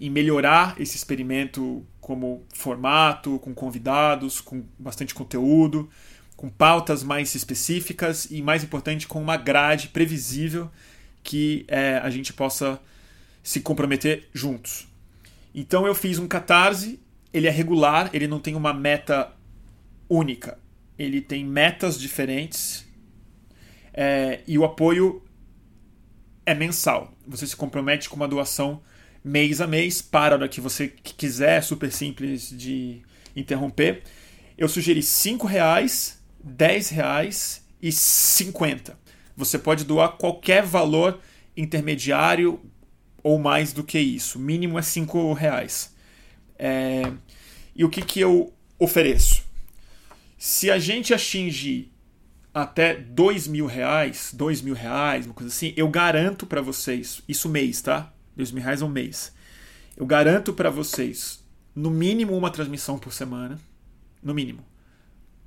[0.00, 5.90] em melhorar esse experimento como formato, com convidados, com bastante conteúdo,
[6.36, 10.70] com pautas mais específicas e, mais importante, com uma grade previsível
[11.22, 12.80] que é, a gente possa
[13.42, 14.88] se comprometer juntos.
[15.54, 16.98] Então eu fiz um catarse,
[17.32, 19.32] ele é regular, ele não tem uma meta
[20.08, 20.58] única,
[20.98, 22.86] ele tem metas diferentes
[23.92, 25.22] é, e o apoio
[26.44, 27.14] é mensal.
[27.26, 28.82] Você se compromete com uma doação
[29.22, 33.02] mês a mês para a hora que você quiser, é super simples de
[33.36, 34.02] interromper.
[34.58, 38.98] Eu sugeri R$ reais 10 reais e 50.
[39.36, 41.20] Você pode doar qualquer valor
[41.56, 42.60] intermediário
[43.22, 44.38] ou mais do que isso.
[44.38, 45.94] O mínimo é 5 reais.
[46.62, 47.10] É...
[47.74, 49.42] E o que, que eu ofereço?
[50.36, 51.90] Se a gente atingir
[52.52, 57.48] até dois mil reais, dois mil reais, uma coisa assim, eu garanto para vocês, isso
[57.48, 58.12] mês, tá?
[58.36, 59.32] Dois mil reais é um mês.
[59.96, 61.42] Eu garanto para vocês,
[61.74, 63.58] no mínimo uma transmissão por semana,
[64.22, 64.70] no mínimo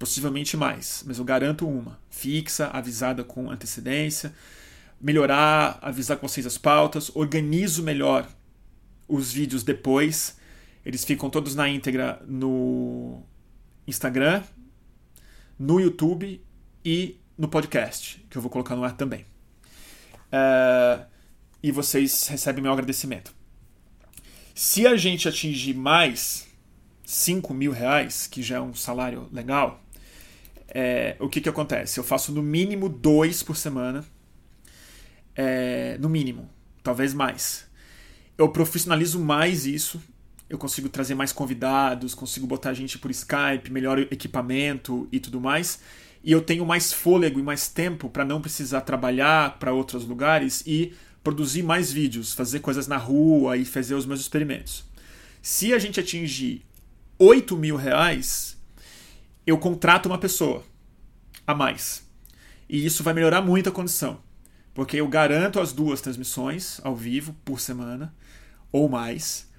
[0.03, 4.33] possivelmente mais, mas eu garanto uma, fixa, avisada com antecedência,
[4.99, 8.27] melhorar, avisar com vocês as pautas, organizo melhor
[9.07, 10.35] os vídeos depois,
[10.85, 13.23] eles ficam todos na íntegra no
[13.87, 14.43] Instagram,
[15.57, 16.41] no YouTube
[16.83, 19.25] e no podcast, que eu vou colocar no ar também.
[20.31, 21.05] Uh,
[21.61, 23.33] e vocês recebem meu agradecimento.
[24.53, 26.47] Se a gente atingir mais
[27.05, 29.81] 5 mil reais, que já é um salário legal,
[30.67, 31.99] é, o que, que acontece?
[31.99, 34.03] Eu faço no mínimo dois por semana.
[35.35, 36.49] É, no mínimo,
[36.81, 37.65] talvez mais.
[38.37, 40.01] Eu profissionalizo mais isso.
[40.53, 45.79] Eu consigo trazer mais convidados, consigo botar gente por Skype, melhor equipamento e tudo mais.
[46.23, 50.61] E eu tenho mais fôlego e mais tempo para não precisar trabalhar para outros lugares
[50.67, 50.93] e
[51.23, 54.85] produzir mais vídeos, fazer coisas na rua e fazer os meus experimentos.
[55.41, 56.63] Se a gente atingir
[57.17, 58.55] 8 mil reais,
[59.47, 60.63] eu contrato uma pessoa
[61.47, 62.07] a mais.
[62.69, 64.21] E isso vai melhorar muito a condição,
[64.71, 68.13] porque eu garanto as duas transmissões ao vivo por semana
[68.71, 69.51] ou mais.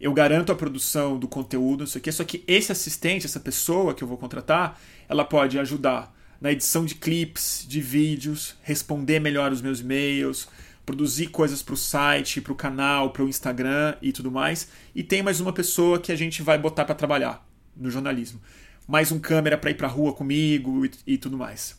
[0.00, 3.40] Eu garanto a produção do conteúdo, não sei o quê, só que esse assistente, essa
[3.40, 9.18] pessoa que eu vou contratar, ela pode ajudar na edição de clips, de vídeos, responder
[9.18, 10.48] melhor os meus e-mails,
[10.86, 14.68] produzir coisas para o site, para o canal, para o Instagram e tudo mais.
[14.94, 17.44] E tem mais uma pessoa que a gente vai botar para trabalhar
[17.76, 18.40] no jornalismo
[18.88, 21.76] mais um câmera para ir para a rua comigo e, e, tudo mais.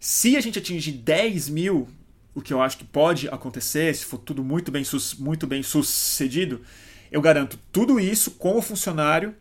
[0.00, 1.86] Se a gente atingir 10 mil,
[2.34, 4.82] o que eu acho que pode acontecer, se for tudo muito bem,
[5.18, 6.62] muito bem sucedido,
[7.10, 9.34] eu garanto tudo isso com o funcionário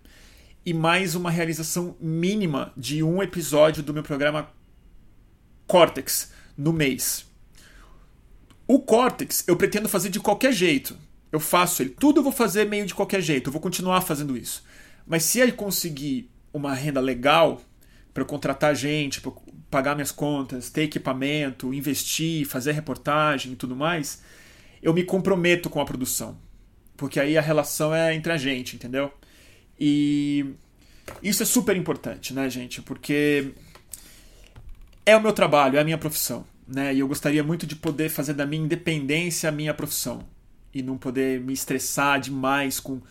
[0.65, 4.49] e mais uma realização mínima de um episódio do meu programa
[5.67, 7.25] Cortex no mês.
[8.67, 10.97] O Cortex eu pretendo fazer de qualquer jeito.
[11.31, 11.89] Eu faço ele.
[11.89, 13.47] Tudo eu vou fazer meio de qualquer jeito.
[13.47, 14.63] Eu vou continuar fazendo isso.
[15.05, 17.61] Mas se eu conseguir uma renda legal
[18.13, 19.33] para eu contratar gente, para
[19.69, 24.21] pagar minhas contas, ter equipamento, investir, fazer reportagem e tudo mais,
[24.81, 26.39] eu me comprometo com a produção.
[26.97, 29.11] Porque aí a relação é entre a gente, entendeu?
[29.79, 30.45] E
[31.21, 32.81] isso é super importante, né, gente?
[32.81, 33.51] Porque
[35.05, 36.93] é o meu trabalho, é a minha profissão, né?
[36.93, 40.25] E eu gostaria muito de poder fazer da minha independência a minha profissão
[40.73, 43.01] e não poder me estressar demais com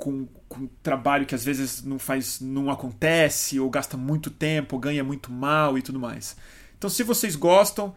[0.00, 4.80] com, com trabalho que às vezes não faz, não acontece, ou gasta muito tempo, ou
[4.80, 6.36] ganha muito mal e tudo mais.
[6.76, 7.94] Então, se vocês gostam,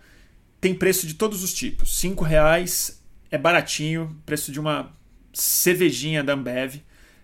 [0.59, 1.97] tem preço de todos os tipos.
[1.97, 3.01] Cinco reais
[3.31, 4.93] é baratinho, preço de uma
[5.33, 6.75] cervejinha da Ambev.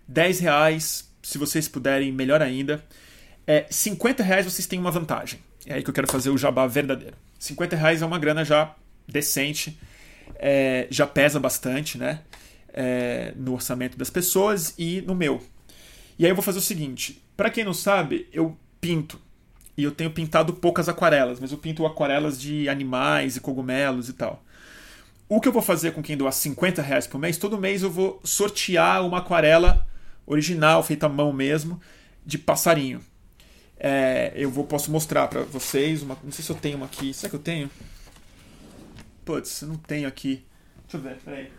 [0.07, 2.84] Dez reais, se vocês puderem, melhor ainda.
[3.45, 5.40] É, 50 reais vocês têm uma vantagem.
[5.65, 7.15] É aí que eu quero fazer o jabá verdadeiro.
[7.38, 8.76] 50 reais é uma grana já
[9.07, 9.80] decente,
[10.36, 12.22] é, já pesa bastante, né?
[12.73, 15.41] é, no orçamento das pessoas e no meu.
[16.18, 19.19] E aí eu vou fazer o seguinte: para quem não sabe, eu pinto.
[19.77, 24.14] E eu tenho pintado poucas aquarelas, mas eu pinto aquarelas de animais e cogumelos e
[24.14, 24.44] tal.
[25.30, 27.91] O que eu vou fazer com quem doar 50 reais por mês, todo mês eu
[27.91, 29.88] vou sortear uma aquarela
[30.26, 31.80] original, feita à mão mesmo,
[32.26, 32.99] de passarinho.
[33.77, 36.01] É, eu vou, posso mostrar para vocês.
[36.01, 37.14] Uma, não sei se eu tenho uma aqui.
[37.14, 37.69] Será que eu tenho?
[39.23, 40.43] Putz, eu não tenho aqui.
[40.88, 41.51] Deixa eu ver, peraí.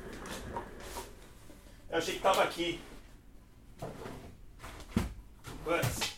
[1.91, 2.81] Eu achei que tava aqui.
[5.65, 6.15] Antes.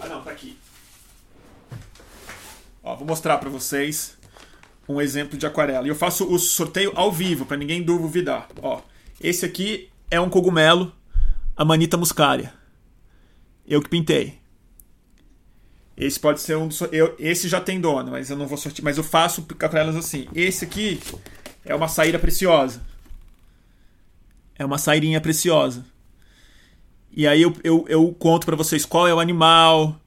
[0.00, 0.56] Ah não, tá aqui.
[2.80, 4.19] Ó, vou mostrar para vocês
[4.94, 5.86] um exemplo de aquarela.
[5.86, 8.48] E eu faço o sorteio ao vivo, para ninguém duvidar.
[8.62, 8.80] Ó,
[9.20, 10.92] esse aqui é um cogumelo
[11.60, 12.54] Amanita muscaria.
[13.66, 14.38] Eu que pintei.
[15.94, 16.80] Esse pode ser um dos.
[16.90, 18.82] Eu, esse já tem dono, mas eu não vou sortear.
[18.82, 20.26] Mas eu faço aquarelas assim.
[20.34, 20.98] Esse aqui
[21.62, 22.80] é uma saída preciosa.
[24.58, 25.84] É uma sairinha preciosa.
[27.12, 29.99] E aí eu, eu, eu conto para vocês qual é o animal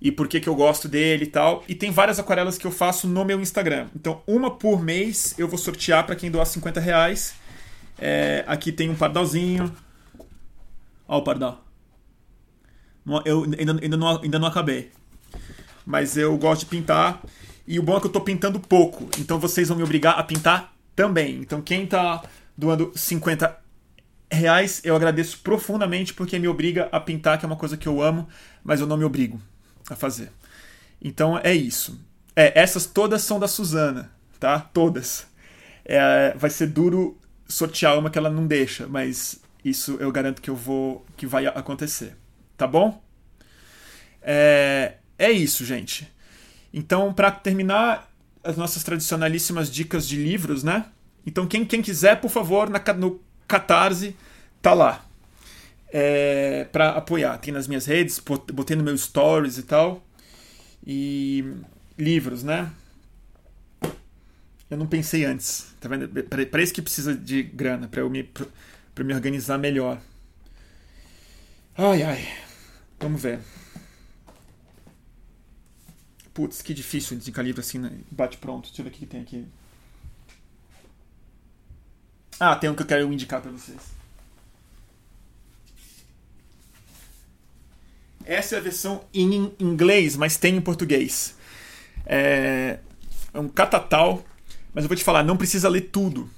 [0.00, 1.64] e por que, que eu gosto dele e tal.
[1.68, 3.88] E tem várias aquarelas que eu faço no meu Instagram.
[3.94, 7.34] Então, uma por mês eu vou sortear para quem doar 50 reais.
[7.98, 9.74] É, aqui tem um pardalzinho.
[11.06, 11.64] Ó o pardal.
[13.24, 14.92] Eu ainda, ainda, não, ainda não acabei.
[15.84, 17.20] Mas eu gosto de pintar.
[17.66, 19.08] E o bom é que eu tô pintando pouco.
[19.18, 21.40] Então vocês vão me obrigar a pintar também.
[21.40, 22.22] Então quem tá
[22.56, 23.58] doando 50
[24.30, 28.02] reais, eu agradeço profundamente porque me obriga a pintar, que é uma coisa que eu
[28.02, 28.28] amo,
[28.62, 29.40] mas eu não me obrigo
[29.88, 30.30] a fazer.
[31.00, 32.00] Então é isso.
[32.34, 34.60] É, essas todas são da Suzana, tá?
[34.60, 35.26] Todas.
[35.84, 40.50] É, vai ser duro sortear uma que ela não deixa, mas isso eu garanto que
[40.50, 42.16] eu vou que vai acontecer.
[42.56, 43.02] Tá bom?
[44.20, 46.12] É, é isso, gente.
[46.72, 48.10] Então, para terminar,
[48.42, 50.86] as nossas tradicionalíssimas dicas de livros, né?
[51.26, 54.16] Então, quem, quem quiser, por favor, na, no Catarse,
[54.60, 55.04] tá lá.
[55.90, 57.38] É, para apoiar.
[57.38, 58.18] Tem nas minhas redes,
[58.52, 60.04] botei no meu stories e tal.
[60.86, 61.44] E
[61.98, 62.70] livros, né?
[64.70, 66.08] Eu não pensei antes, tá vendo?
[66.24, 69.98] Para isso que precisa de grana, para eu me, pra me organizar melhor.
[71.76, 72.28] Ai, ai.
[73.00, 73.40] Vamos ver.
[76.34, 77.90] Putz, que difícil indicar livro assim, né?
[78.10, 78.66] bate pronto.
[78.68, 79.46] Deixa eu ver o que tem aqui.
[82.38, 83.97] Ah, tem um que eu quero indicar para vocês.
[88.28, 91.34] Essa é a versão em inglês, mas tem em português.
[92.04, 92.78] É,
[93.32, 94.22] é um catatal,
[94.74, 96.28] mas eu vou te falar, não precisa ler tudo.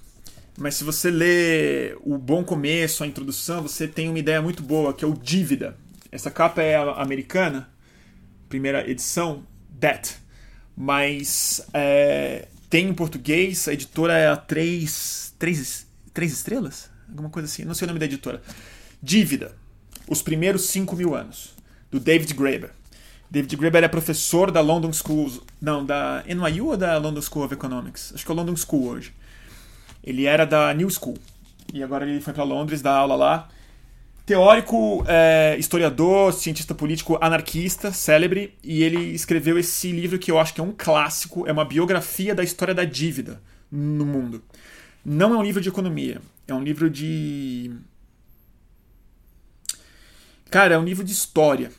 [0.57, 4.95] Mas se você ler o bom começo, a introdução, você tem uma ideia muito boa,
[4.95, 5.77] que é o Dívida.
[6.12, 7.69] Essa capa é americana,
[8.49, 10.17] primeira edição, Debt.
[10.77, 16.89] Mas é, tem em português, a editora é a três, três, três estrelas?
[17.09, 18.41] Alguma coisa assim, não sei o nome da editora.
[19.03, 19.57] Dívida.
[20.07, 21.59] Os primeiros cinco mil anos.
[21.91, 22.71] Do David Graeber.
[23.31, 25.43] David Graeber é professor da London School.
[25.61, 28.12] Não, da NYU ou da London School of Economics?
[28.15, 29.12] Acho que é London School hoje.
[30.03, 31.19] Ele era da New School.
[31.73, 33.49] E agora ele foi para Londres dar aula lá
[34.31, 40.55] teórico, é, historiador, cientista político, anarquista, célebre, e ele escreveu esse livro que eu acho
[40.55, 43.43] que é um clássico, é uma biografia da história da dívida
[43.73, 44.41] no mundo.
[45.05, 47.73] Não é um livro de economia, é um livro de.
[50.49, 51.73] Cara, é um livro de história.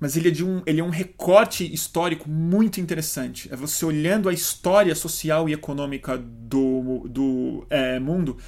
[0.00, 3.52] Mas ele é, de um, ele é um recorte histórico muito interessante.
[3.52, 8.38] É você olhando a história social e econômica do, do é, mundo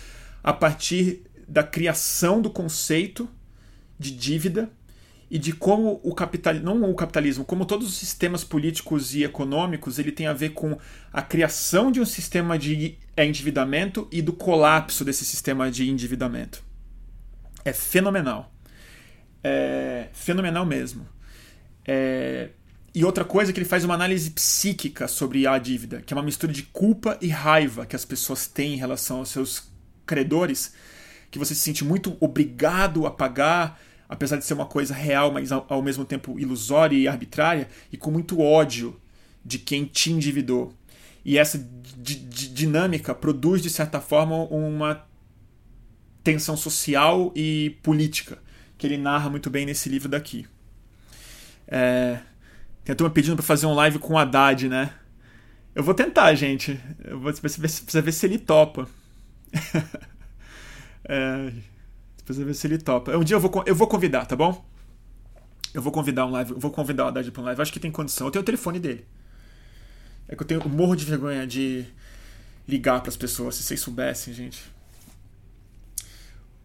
[0.42, 3.28] a partir da criação do conceito
[3.98, 4.70] de dívida
[5.30, 9.98] e de como o capitalismo, não o capitalismo, como todos os sistemas políticos e econômicos,
[9.98, 10.76] ele tem a ver com
[11.12, 16.62] a criação de um sistema de é, endividamento e do colapso desse sistema de endividamento.
[17.64, 18.52] É fenomenal.
[19.42, 21.06] É fenomenal mesmo.
[21.86, 22.50] É...
[22.94, 26.16] E outra coisa é que ele faz uma análise psíquica sobre a dívida, que é
[26.16, 29.70] uma mistura de culpa e raiva que as pessoas têm em relação aos seus
[30.04, 30.74] credores,
[31.30, 33.80] que você se sente muito obrigado a pagar
[34.12, 38.10] apesar de ser uma coisa real, mas ao, mesmo tempo ilusória e arbitrária, e com
[38.10, 39.00] muito ódio
[39.42, 40.74] de quem te endividou.
[41.24, 41.58] E essa
[41.96, 45.06] dinâmica produz, de certa forma, uma
[46.22, 48.38] tensão social e política,
[48.76, 50.46] que ele narra muito bem nesse livro daqui.
[51.72, 52.18] É...
[52.84, 54.92] Tem a turma pedindo para fazer um live com o Haddad, né?
[55.74, 56.78] Eu vou tentar, gente.
[57.02, 58.86] Eu vou precisa ver se ele topa.
[61.08, 61.50] é...
[62.28, 63.16] Eu ver se ele topa.
[63.16, 64.62] Um dia eu vou, eu vou convidar, tá bom?
[65.72, 67.62] Eu vou convidar um live, eu vou convidar o Haddad para um live.
[67.62, 68.26] Acho que tem condição.
[68.26, 69.06] Eu tenho o telefone dele.
[70.28, 71.86] É que eu tenho morro de vergonha de
[72.68, 74.62] ligar para as pessoas, se vocês soubessem, gente.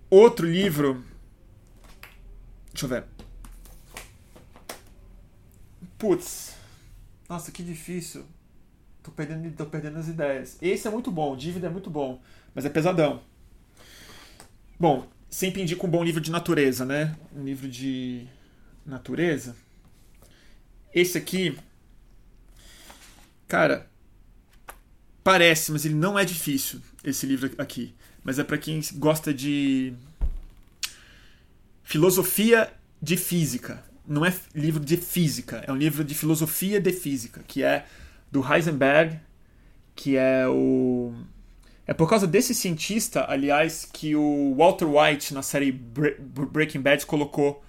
[0.10, 1.04] Outro livro.
[2.74, 3.17] Deixa eu ver.
[5.98, 6.56] Putz.
[7.28, 8.26] Nossa, que difícil.
[9.02, 10.58] Tô perdendo, tô perdendo as ideias.
[10.62, 12.22] Esse é muito bom, Dívida é muito bom,
[12.54, 13.22] mas é pesadão.
[14.80, 17.16] Bom, sempre indico um bom livro de natureza, né?
[17.36, 18.28] Um livro de
[18.86, 19.56] natureza.
[20.94, 21.58] Esse aqui,
[23.48, 23.90] cara,
[25.24, 27.96] parece, mas ele não é difícil, esse livro aqui.
[28.24, 29.94] Mas é para quem gosta de
[31.84, 33.87] filosofia de física.
[34.08, 37.86] Não é livro de física, é um livro de filosofia de física, que é
[38.32, 39.20] do Heisenberg,
[39.96, 41.14] que é o
[41.88, 47.64] é por causa desse cientista, aliás, que o Walter White, na série Breaking Bad, colocou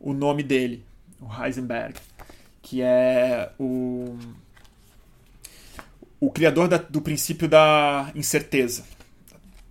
[0.00, 0.84] o nome dele,
[1.20, 1.94] o Heisenberg,
[2.60, 4.18] que é o,
[6.18, 8.84] o criador da, do princípio da incerteza.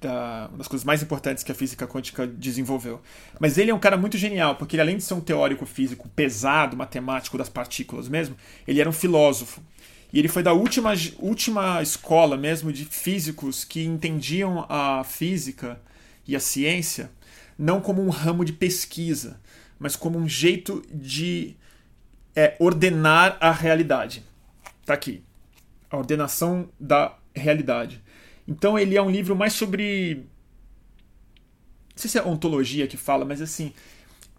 [0.01, 3.01] Da, uma das coisas mais importantes que a física quântica desenvolveu.
[3.39, 6.07] Mas ele é um cara muito genial, porque ele, além de ser um teórico físico
[6.09, 8.35] pesado, matemático das partículas mesmo,
[8.67, 9.61] ele era um filósofo.
[10.11, 15.79] E ele foi da última, última escola mesmo de físicos que entendiam a física
[16.27, 17.11] e a ciência
[17.59, 19.39] não como um ramo de pesquisa,
[19.77, 21.57] mas como um jeito de
[22.33, 24.23] é, ordenar a realidade.
[24.85, 25.21] Tá aqui.
[25.91, 28.01] A ordenação da realidade.
[28.49, 30.25] Então ele é um livro mais sobre.
[31.91, 33.71] Não sei se é ontologia que fala, mas assim.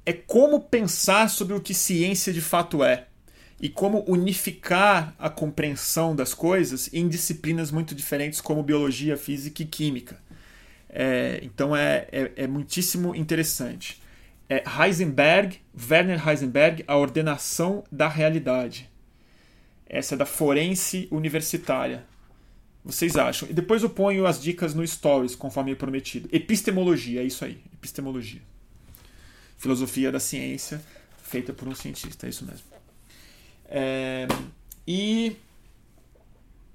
[0.04, 3.06] É como pensar sobre o que ciência de fato é.
[3.60, 9.66] E como unificar a compreensão das coisas em disciplinas muito diferentes, como biologia, física e
[9.66, 10.18] química.
[10.88, 14.02] É, então é, é, é, muitíssimo interessante.
[14.48, 18.90] É Heisenberg, Werner Heisenberg, A Ordenação da Realidade.
[19.86, 22.09] Essa é da Forense Universitária
[22.84, 23.48] vocês acham?
[23.48, 26.28] E depois eu ponho as dicas no Stories, conforme prometido.
[26.32, 27.62] Epistemologia, é isso aí.
[27.74, 28.40] Epistemologia.
[29.58, 30.82] Filosofia da ciência,
[31.22, 32.64] feita por um cientista, é isso mesmo.
[33.66, 34.26] É,
[34.86, 35.36] e.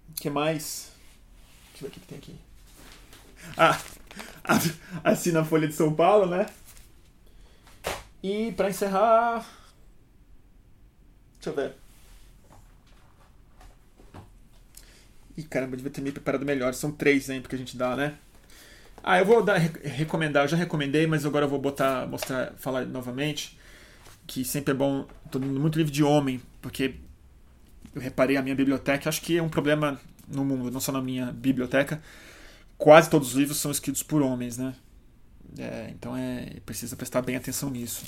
[0.10, 0.92] O que mais?
[1.72, 2.36] Deixa eu ver o que tem aqui.
[3.58, 3.80] Ah,
[5.04, 6.46] assina a Folha de São Paulo, né?
[8.22, 9.46] E para encerrar.
[11.36, 11.85] Deixa eu ver.
[15.38, 16.74] Ih, caramba, devia ter me preparado melhor.
[16.74, 18.16] São três sempre que a gente dá, né?
[19.04, 22.86] Ah, eu vou dar, recomendar, eu já recomendei, mas agora eu vou botar, mostrar, falar
[22.86, 23.58] novamente
[24.26, 25.08] que sempre é bom.
[25.30, 26.96] Tô lendo muito livro de homem, porque
[27.94, 31.02] eu reparei a minha biblioteca, acho que é um problema no mundo, não só na
[31.02, 32.02] minha biblioteca.
[32.78, 34.74] Quase todos os livros são escritos por homens, né?
[35.58, 38.06] É, então é precisa prestar bem atenção nisso.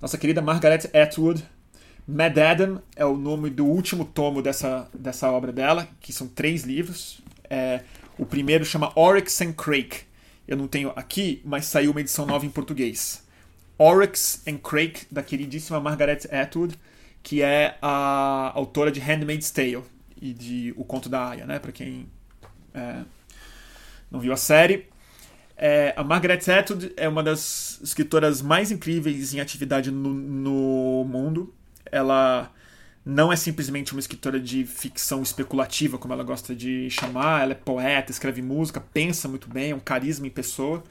[0.00, 1.42] Nossa querida Margaret Atwood
[2.10, 6.64] Mad Adam é o nome do último tomo dessa, dessa obra dela, que são três
[6.64, 7.20] livros.
[7.48, 7.82] É,
[8.18, 10.02] o primeiro chama Oryx and Crake.
[10.46, 13.24] Eu não tenho aqui, mas saiu uma edição nova em português.
[13.78, 16.76] Oryx and Crake, da queridíssima Margaret Atwood,
[17.22, 19.84] que é a autora de Handmaid's Tale
[20.20, 21.60] e de O Conto da Aya, né?
[21.60, 22.08] Para quem
[22.74, 23.04] é,
[24.10, 24.88] não viu a série.
[25.56, 31.54] É, a Margaret Atwood é uma das escritoras mais incríveis em atividade no, no mundo
[31.90, 32.52] ela
[33.04, 37.54] não é simplesmente uma escritora de ficção especulativa, como ela gosta de chamar, ela é
[37.54, 40.84] poeta, escreve música, pensa muito bem, é um carisma em pessoa.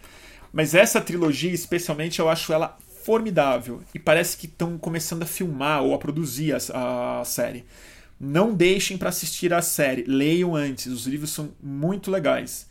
[0.52, 5.84] Mas essa trilogia, especialmente, eu acho ela formidável e parece que estão começando a filmar
[5.84, 7.66] ou a produzir a, a série.
[8.20, 12.68] Não deixem para assistir a série, leiam antes, os livros são muito legais.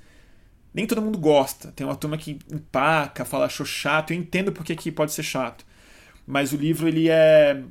[0.75, 4.77] Nem todo mundo gosta, tem uma turma que empaca, fala achou chato, eu entendo porque
[4.77, 5.65] que pode ser chato.
[6.27, 7.63] Mas o livro ele é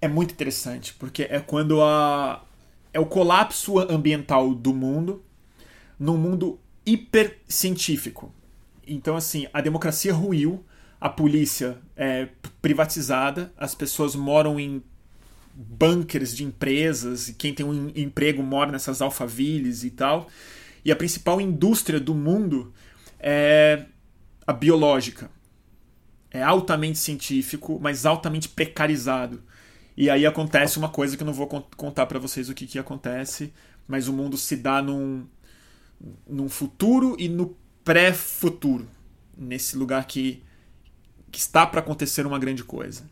[0.00, 2.44] é muito interessante, porque é quando a
[2.92, 5.22] é o colapso ambiental do mundo
[5.98, 8.34] num mundo hiper científico.
[8.86, 10.64] Então assim, a democracia ruiu,
[11.00, 12.28] a polícia é
[12.60, 14.82] privatizada, as pessoas moram em
[15.54, 20.28] bunkers de empresas, e quem tem um emprego mora nessas alfavilles e tal.
[20.84, 22.72] E a principal indústria do mundo
[23.18, 23.84] é
[24.46, 25.30] a biológica.
[26.30, 29.42] É altamente científico, mas altamente precarizado.
[30.00, 32.78] E aí acontece uma coisa que eu não vou contar para vocês o que, que
[32.78, 33.52] acontece,
[33.86, 35.26] mas o mundo se dá num,
[36.26, 37.54] num futuro e no
[37.84, 38.88] pré-futuro.
[39.36, 40.42] Nesse lugar que,
[41.30, 43.04] que está para acontecer uma grande coisa.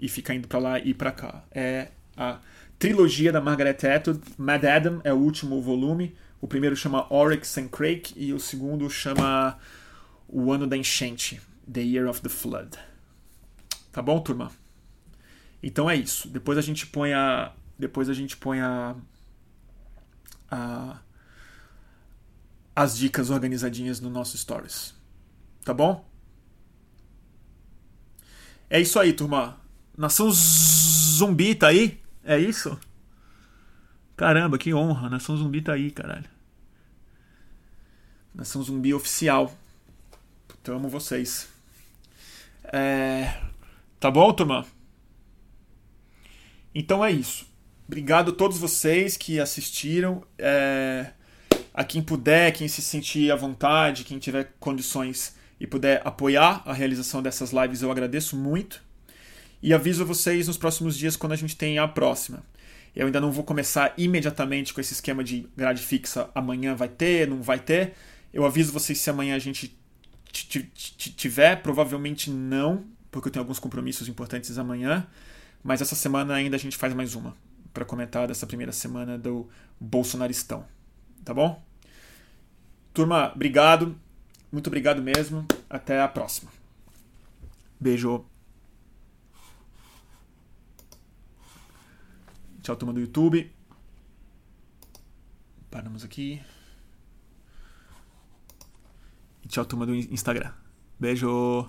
[0.00, 1.44] E fica indo para lá e para cá.
[1.52, 2.40] É a
[2.80, 4.20] trilogia da Margaret Atwood.
[4.36, 6.16] Mad Adam é o último volume.
[6.40, 9.56] O primeiro chama Oryx and Crake e o segundo chama
[10.26, 11.40] O Ano da Enchente,
[11.72, 12.76] The Year of the Flood.
[13.92, 14.63] Tá bom, turma?
[15.64, 16.28] Então é isso.
[16.28, 17.50] Depois a gente põe a.
[17.78, 18.94] Depois a gente põe a.
[20.50, 21.00] a
[22.76, 24.94] as dicas organizadinhas no nosso Stories.
[25.64, 26.06] Tá bom?
[28.68, 29.58] É isso aí, turma.
[29.96, 32.00] Nação Zumbi tá aí?
[32.24, 32.78] É isso?
[34.16, 35.08] Caramba, que honra.
[35.08, 36.28] Nação Zumbi tá aí, caralho.
[38.34, 39.56] Nação Zumbi oficial.
[40.60, 41.48] Então amo vocês.
[42.64, 43.40] É...
[44.00, 44.66] Tá bom, turma?
[46.74, 47.46] Então é isso.
[47.86, 50.22] Obrigado a todos vocês que assistiram.
[50.38, 51.12] É,
[51.72, 56.72] a quem puder, quem se sentir à vontade, quem tiver condições e puder apoiar a
[56.72, 58.82] realização dessas lives, eu agradeço muito.
[59.62, 62.42] E aviso vocês nos próximos dias quando a gente tem a próxima.
[62.94, 66.30] Eu ainda não vou começar imediatamente com esse esquema de grade fixa.
[66.34, 67.94] Amanhã vai ter, não vai ter.
[68.32, 69.76] Eu aviso vocês se amanhã a gente
[70.30, 71.56] tiver.
[71.56, 75.06] Provavelmente não, porque eu tenho alguns compromissos importantes amanhã.
[75.64, 77.34] Mas essa semana ainda a gente faz mais uma
[77.72, 79.48] para comentar dessa primeira semana do
[79.80, 80.66] Bolsonaristão.
[81.24, 81.64] Tá bom?
[82.92, 83.98] Turma, obrigado.
[84.52, 85.46] Muito obrigado mesmo.
[85.68, 86.50] Até a próxima.
[87.80, 88.26] Beijo.
[92.62, 93.50] Tchau, turma do YouTube.
[95.70, 96.40] Paramos aqui.
[99.42, 100.52] E tchau, turma do Instagram.
[101.00, 101.68] Beijo.